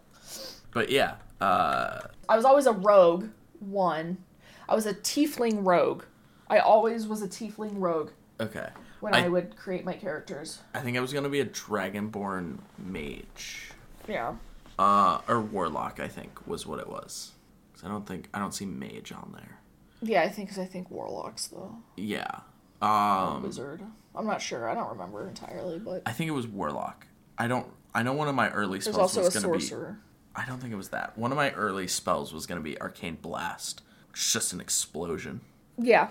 [0.73, 1.15] but yeah.
[1.41, 3.27] Uh, I was always a rogue,
[3.61, 4.19] one.
[4.69, 6.05] I was a tiefling rogue.
[6.49, 8.11] I always was a tiefling rogue
[8.41, 8.69] okay.
[9.01, 10.61] when I, I- would create my characters.
[10.75, 13.71] I think I was gonna be a dragonborn mage.
[14.09, 14.35] Yeah.
[14.79, 17.33] Uh, or warlock, I think was what it was.
[17.75, 19.59] 'Cause I don't think I don't see mage on there.
[20.01, 21.77] Yeah, I think 'cause I think warlocks though.
[21.97, 22.41] Yeah.
[22.83, 23.83] Um, Wizard.
[24.15, 24.69] I'm not sure.
[24.69, 27.07] I don't remember entirely, but I think it was warlock.
[27.39, 27.67] I don't.
[27.95, 29.61] I know one of my early there's spells also a was gonna be.
[29.61, 29.99] sorcerer.
[30.35, 31.17] I don't think it was that.
[31.17, 35.41] One of my early spells was gonna be arcane blast, which is just an explosion.
[35.79, 36.09] Yeah.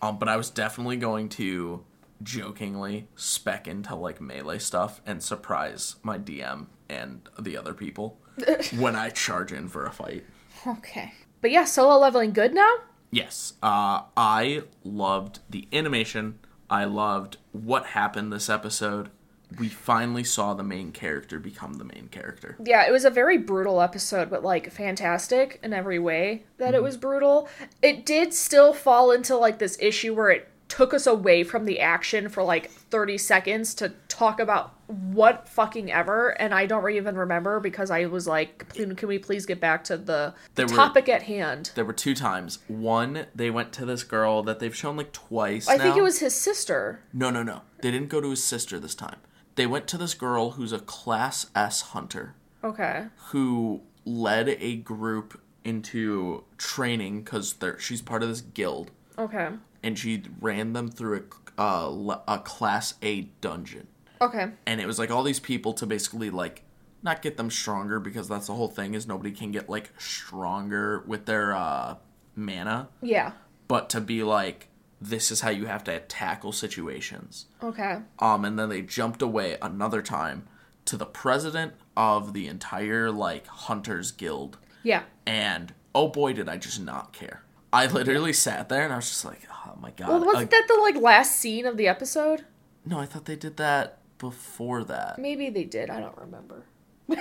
[0.00, 1.84] Um, but I was definitely going to
[2.22, 8.18] jokingly spec into like melee stuff and surprise my DM and the other people
[8.78, 10.24] when I charge in for a fight.
[10.66, 11.12] Okay.
[11.40, 12.72] But yeah, solo leveling good now?
[13.12, 16.38] Yes, uh, I loved the animation.
[16.70, 19.10] I loved what happened this episode.
[19.58, 22.56] We finally saw the main character become the main character.
[22.64, 26.82] Yeah, it was a very brutal episode, but like fantastic in every way that it
[26.82, 27.50] was brutal.
[27.82, 31.78] It did still fall into like this issue where it took us away from the
[31.80, 37.14] action for like 30 seconds to talk about what fucking ever and I don't even
[37.14, 40.74] remember because I was like can we please get back to the, the There were-
[40.74, 41.72] topic at hand.
[41.74, 42.58] There were two times.
[42.68, 45.68] One, they went to this girl that they've shown like twice.
[45.68, 47.00] I think it was his sister.
[47.12, 47.60] No, no, no.
[47.82, 49.18] They didn't go to his sister this time.
[49.56, 53.08] They went to this girl who's a Class S hunter Okay.
[53.26, 58.90] who led a group into training because she's part of this guild.
[59.18, 59.50] Okay.
[59.82, 61.24] And she ran them through
[61.58, 63.86] a, uh, a class A dungeon.
[64.20, 64.50] Okay.
[64.66, 66.62] And it was like all these people to basically like
[67.02, 71.02] not get them stronger because that's the whole thing is nobody can get like stronger
[71.06, 71.96] with their uh,
[72.36, 73.32] mana, Yeah.
[73.68, 74.68] but to be like
[75.00, 77.46] this is how you have to tackle situations.
[77.60, 77.98] Okay.
[78.20, 80.46] Um, and then they jumped away another time
[80.84, 85.02] to the president of the entire like hunters guild Yeah.
[85.26, 89.08] and oh boy did i just not care i literally sat there and i was
[89.10, 92.44] just like oh my god Well, wasn't that the like last scene of the episode?
[92.84, 95.90] no i thought they did that before that Maybe they did.
[95.90, 96.64] I don't remember.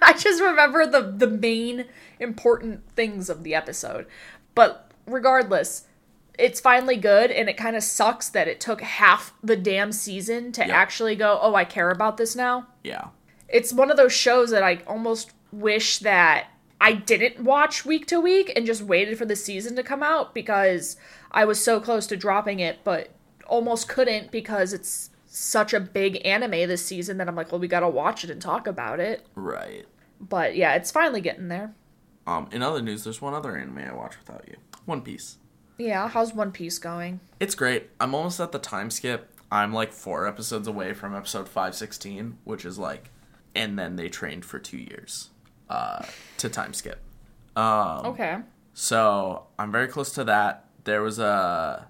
[0.00, 1.84] I just remember the the main
[2.18, 4.06] important things of the episode.
[4.54, 5.86] But regardless,
[6.38, 10.52] it's finally good and it kind of sucks that it took half the damn season
[10.52, 10.74] to Yeah.
[10.74, 13.08] actually go, "Oh, I care about this now." yeah
[13.48, 16.46] It's one of those shows that I almost wish that
[16.82, 20.34] I didn't watch week to week and just waited for the season to come out
[20.34, 20.96] because
[21.30, 23.10] I was so close to dropping it, but
[23.46, 27.68] almost couldn't because it's such a big anime this season that I'm like, well, we
[27.68, 29.24] gotta watch it and talk about it.
[29.34, 29.86] right
[30.20, 31.74] But yeah, it's finally getting there.
[32.26, 35.38] um in other news there's one other anime i watch without you one piece
[35.78, 37.18] Yeah, how's One Piece going?
[37.40, 41.48] it's great i'm almost at the time skip i'm like four episodes away from episode
[41.48, 43.10] 516 which is like
[43.56, 45.30] and then they trained for two years
[45.72, 46.04] uh
[46.36, 47.00] to time skip
[47.56, 48.36] um Okay.
[48.74, 50.64] So I'm very close to that.
[50.84, 51.86] There was a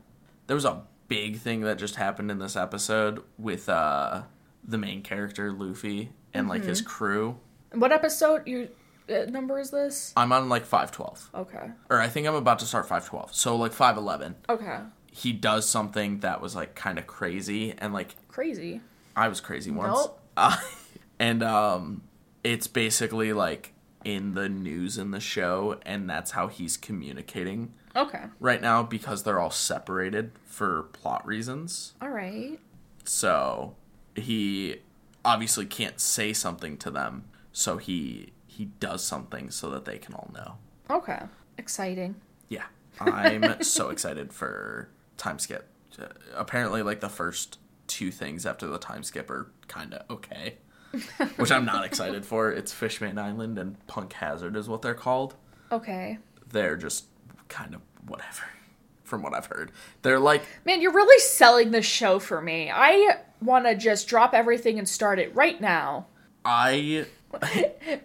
[0.46, 4.22] there was a big thing that just happened in this episode with uh
[4.64, 7.38] the main character Luffy and like his crew.
[7.72, 8.68] What episode you
[9.08, 10.12] uh, number is this?
[10.16, 11.30] I'm on like 512.
[11.34, 11.70] Okay.
[11.90, 13.34] Or I think I'm about to start 512.
[13.34, 14.36] So like 511.
[14.48, 14.78] Okay.
[15.10, 18.80] He does something that was like kind of crazy and like Crazy.
[19.14, 19.98] I was crazy once.
[19.98, 20.20] Nope.
[20.36, 20.56] Uh,
[21.18, 22.02] and um
[22.42, 23.71] it's basically like
[24.04, 28.24] in the news in the show, and that's how he's communicating Okay.
[28.40, 31.94] right now because they're all separated for plot reasons.
[32.00, 32.58] All right.
[33.04, 33.74] So
[34.14, 34.76] he
[35.24, 40.14] obviously can't say something to them, so he he does something so that they can
[40.14, 40.56] all know.
[40.90, 41.20] Okay.
[41.58, 42.16] Exciting.
[42.48, 42.64] Yeah,
[43.00, 45.68] I'm so excited for time skip.
[45.98, 50.56] Uh, apparently, like the first two things after the time skip are kind of okay,
[51.36, 52.50] which I'm not excited for.
[52.50, 55.34] It's Fishman Island and Punk Hazard is what they're called.
[55.70, 56.18] Okay.
[56.50, 57.06] They're just
[57.48, 58.42] kind of whatever,
[59.04, 59.72] from what I've heard.
[60.02, 62.70] They're like Man, you're really selling this show for me.
[62.72, 66.06] I want to just drop everything and start it right now.
[66.44, 67.06] I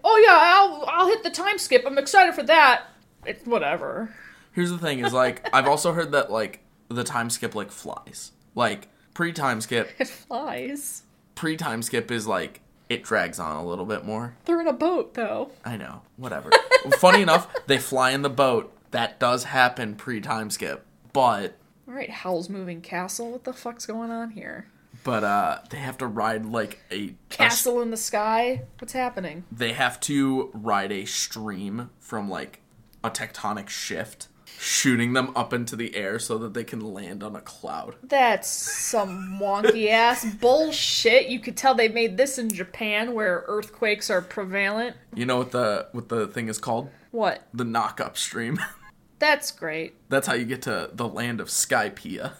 [0.03, 1.83] Oh yeah, I'll I'll hit the time skip.
[1.85, 2.83] I'm excited for that.
[3.25, 4.13] It's whatever.
[4.53, 8.31] Here's the thing: is like I've also heard that like the time skip like flies.
[8.55, 11.03] Like pre time skip, It flies.
[11.35, 14.35] pre time skip is like it drags on a little bit more.
[14.45, 15.51] They're in a boat though.
[15.65, 16.51] I know, whatever.
[16.99, 18.73] Funny enough, they fly in the boat.
[18.91, 21.57] That does happen pre time skip, but
[21.87, 23.31] All right, Howl's Moving Castle.
[23.31, 24.67] What the fuck's going on here?
[25.03, 28.63] but uh they have to ride like a a Castle in the sky.
[28.79, 29.43] What's happening?
[29.51, 32.61] they have to ride a stream from like
[33.03, 34.27] a tectonic shift,
[34.59, 37.95] shooting them up into the air so that they can land on a cloud.
[38.03, 41.27] That's some wonky ass bullshit.
[41.27, 44.95] You could tell they made this in Japan where earthquakes are prevalent.
[45.13, 46.89] You know what the what the thing is called?
[47.11, 47.43] What?
[47.53, 48.59] The knock up stream.
[49.19, 49.95] That's great.
[50.09, 52.33] That's how you get to the land of Skypiea.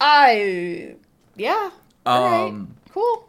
[0.00, 0.94] I.
[1.36, 1.70] Yeah.
[2.04, 3.28] Um, Cool.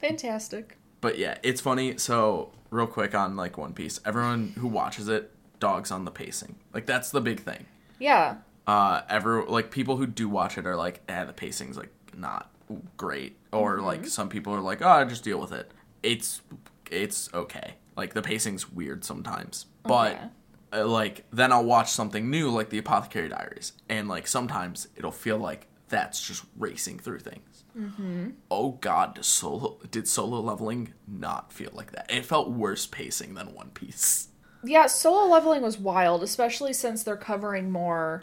[0.00, 0.76] Fantastic.
[1.00, 1.96] but yeah, it's funny.
[1.98, 6.56] So real quick on like One Piece, everyone who watches it dogs on the pacing.
[6.72, 7.66] Like that's the big thing.
[7.98, 8.36] Yeah.
[8.66, 12.50] Uh, ever like people who do watch it are like, eh, the pacing's like not
[12.96, 15.70] great, or like some people are like, oh, I just deal with it.
[16.02, 16.42] It's
[16.90, 17.74] it's okay.
[17.96, 20.12] Like the pacing's weird sometimes, but.
[20.12, 20.24] Okay.
[20.70, 25.10] Uh, like then I'll watch something new like the Apothecary Diaries, and like sometimes it'll
[25.10, 27.64] feel like that's just racing through things.
[27.78, 28.30] Mm-hmm.
[28.50, 32.10] Oh God, solo did solo leveling not feel like that?
[32.10, 34.28] It felt worse pacing than One Piece.
[34.64, 38.22] Yeah, solo leveling was wild, especially since they're covering more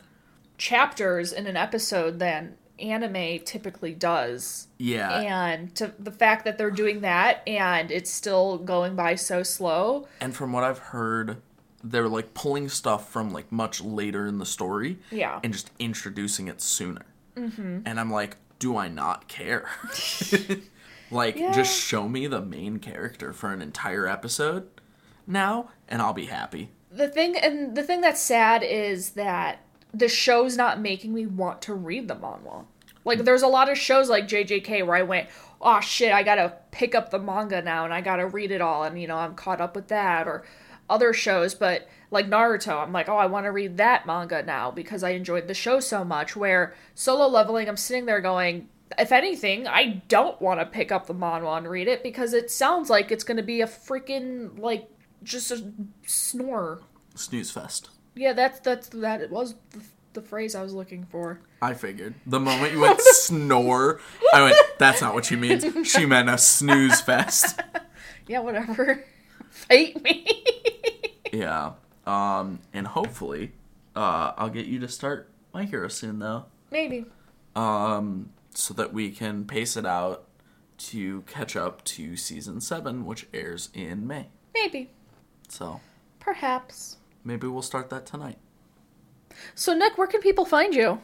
[0.57, 4.67] chapters in an episode than anime typically does.
[4.77, 9.43] Yeah, And to the fact that they're doing that and it's still going by so
[9.43, 10.07] slow.
[10.19, 11.37] and from what I've heard,
[11.83, 15.39] they're like pulling stuff from like much later in the story, Yeah.
[15.43, 17.05] and just introducing it sooner.
[17.37, 17.79] Mm-hmm.
[17.85, 19.69] And I'm like, do I not care?
[21.11, 21.51] like, Yeah.
[21.53, 24.67] just show me the main character for an entire episode
[25.27, 26.69] now, and I'll be happy.
[26.91, 29.59] The thing and the thing that's sad is that
[29.93, 32.65] the show's not making me want to read the manga.
[33.03, 35.29] Like there's a lot of shows like JJK where I went,
[35.61, 38.51] "Oh shit, I got to pick up the manga now and I got to read
[38.51, 40.43] it all and you know, I'm caught up with that." Or
[40.89, 44.71] other shows, but like Naruto, I'm like, "Oh, I want to read that manga now
[44.71, 49.11] because I enjoyed the show so much." Where Solo Leveling, I'm sitting there going, if
[49.11, 52.89] anything, I don't want to pick up the manga and read it because it sounds
[52.89, 54.89] like it's going to be a freaking like
[55.25, 55.73] just a
[56.05, 56.81] snore.
[57.15, 57.89] Snooze fest.
[58.15, 59.21] Yeah, that's that's that.
[59.21, 59.81] It was the,
[60.13, 61.41] the phrase I was looking for.
[61.61, 62.15] I figured.
[62.25, 63.99] The moment you went snore,
[64.33, 65.65] I went, that's not what she means.
[65.87, 67.59] She meant a snooze fest.
[68.27, 69.03] Yeah, whatever.
[69.51, 70.25] Fight me.
[71.31, 71.73] Yeah.
[72.07, 73.51] Um, and hopefully,
[73.95, 76.45] uh, I'll get you to start My Hero soon, though.
[76.71, 77.05] Maybe.
[77.55, 80.25] Um, so that we can pace it out
[80.77, 84.29] to catch up to season seven, which airs in May.
[84.55, 84.89] Maybe.
[85.51, 85.81] So
[86.19, 86.97] Perhaps.
[87.23, 88.37] maybe we'll start that tonight.
[89.53, 91.01] So Nick, where can people find you?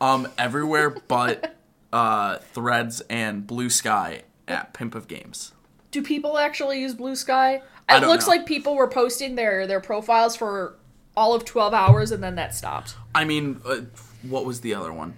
[0.00, 1.56] Um, everywhere but
[1.92, 5.52] uh, Threads and Bluesky at Pimp of Games.
[5.90, 7.62] Do people actually use Bluesky?
[7.88, 8.32] It looks know.
[8.32, 10.76] like people were posting their their profiles for
[11.16, 12.94] all of 12 hours and then that stopped.
[13.14, 13.82] I mean, uh,
[14.22, 15.14] what was the other one?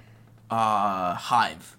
[0.51, 1.77] Uh, Hive.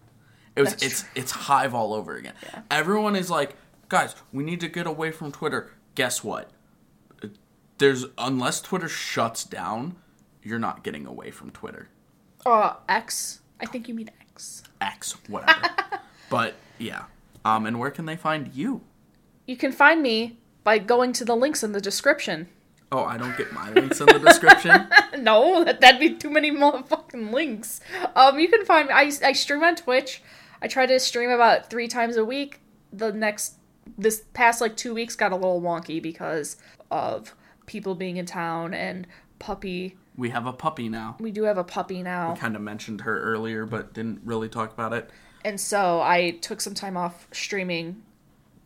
[0.56, 0.72] It was.
[0.72, 1.10] That's it's true.
[1.16, 2.34] it's Hive all over again.
[2.44, 2.62] Yeah.
[2.72, 3.56] Everyone is like,
[3.90, 5.72] guys, we need to get away from Twitter.
[5.96, 6.52] Guess what?
[7.78, 9.96] There's unless Twitter shuts down,
[10.44, 11.90] you're not getting away from Twitter.
[12.46, 13.42] Uh, X.
[13.60, 14.64] I think you mean X.
[14.80, 15.70] X, whatever.
[16.30, 17.06] but yeah.
[17.44, 18.82] Um, and where can they find you?
[19.46, 22.50] You can find me by going to the links in the description.
[22.92, 24.88] Oh, I don't get my links in the description.
[25.18, 27.80] No, that, that'd be too many motherfucking links.
[28.18, 28.94] Um, you can find me.
[28.94, 30.22] I, I stream on Twitch.
[30.62, 32.60] I try to stream about three times a week.
[32.92, 33.54] The next,
[33.98, 36.58] this past like two weeks got a little wonky because
[36.92, 39.08] of people being in town and
[39.40, 39.98] puppy.
[40.18, 41.18] We have a puppy now.
[41.20, 42.36] We do have a puppy now.
[42.36, 45.10] Kind of mentioned her earlier, but didn't really talk about it.
[45.44, 48.02] And so I took some time off streaming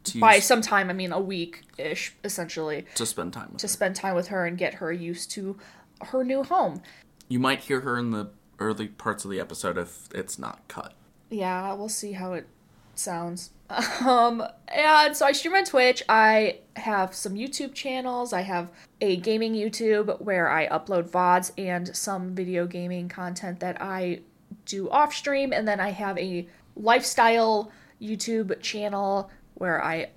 [0.06, 3.66] to By some time, I mean a week ish, essentially, to spend time with to
[3.66, 3.72] her.
[3.72, 5.58] spend time with her and get her used to
[6.02, 6.82] her new home.
[7.28, 10.94] You might hear her in the early parts of the episode if it's not cut.
[11.30, 12.48] Yeah, we'll see how it
[12.96, 13.52] sounds.
[13.70, 16.02] Um, and so I stream on Twitch.
[16.10, 18.34] I have some YouTube channels.
[18.34, 18.70] I have
[19.02, 24.22] a gaming YouTube where I upload VODs and some video gaming content that I
[24.66, 25.54] do off stream.
[25.54, 30.10] And then I have a lifestyle YouTube channel where I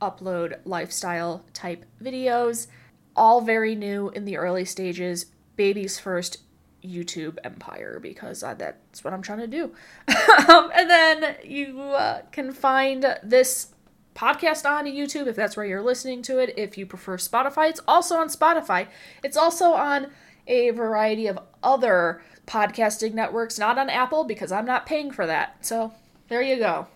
[0.00, 2.68] upload lifestyle type videos.
[3.16, 5.26] All very new in the early stages.
[5.56, 6.38] Baby's first
[6.84, 9.64] YouTube empire because uh, that's what I'm trying to do.
[10.48, 13.68] um, and then you uh, can find this
[14.14, 16.54] podcast on YouTube if that's where you're listening to it.
[16.56, 18.88] If you prefer Spotify, it's also on Spotify.
[19.22, 20.08] It's also on
[20.46, 25.64] a variety of other podcasting networks, not on Apple because I'm not paying for that.
[25.64, 25.92] So
[26.28, 26.86] there you go.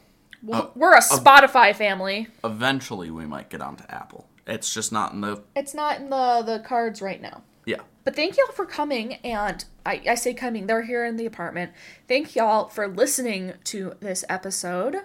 [0.42, 2.28] We're- We're a Spotify family.
[2.42, 4.26] Eventually, we might get onto Apple.
[4.46, 7.42] It's just not in the It's not in the the cards right now.
[8.04, 11.72] But thank y'all for coming, and I, I say coming, they're here in the apartment.
[12.08, 14.96] Thank y'all for listening to this episode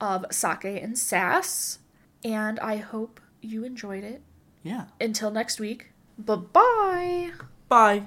[0.00, 1.80] of Sake and Sass,
[2.24, 4.22] and I hope you enjoyed it.
[4.62, 4.84] Yeah.
[5.00, 7.32] Until next week, bye bye.
[7.68, 8.04] Bye.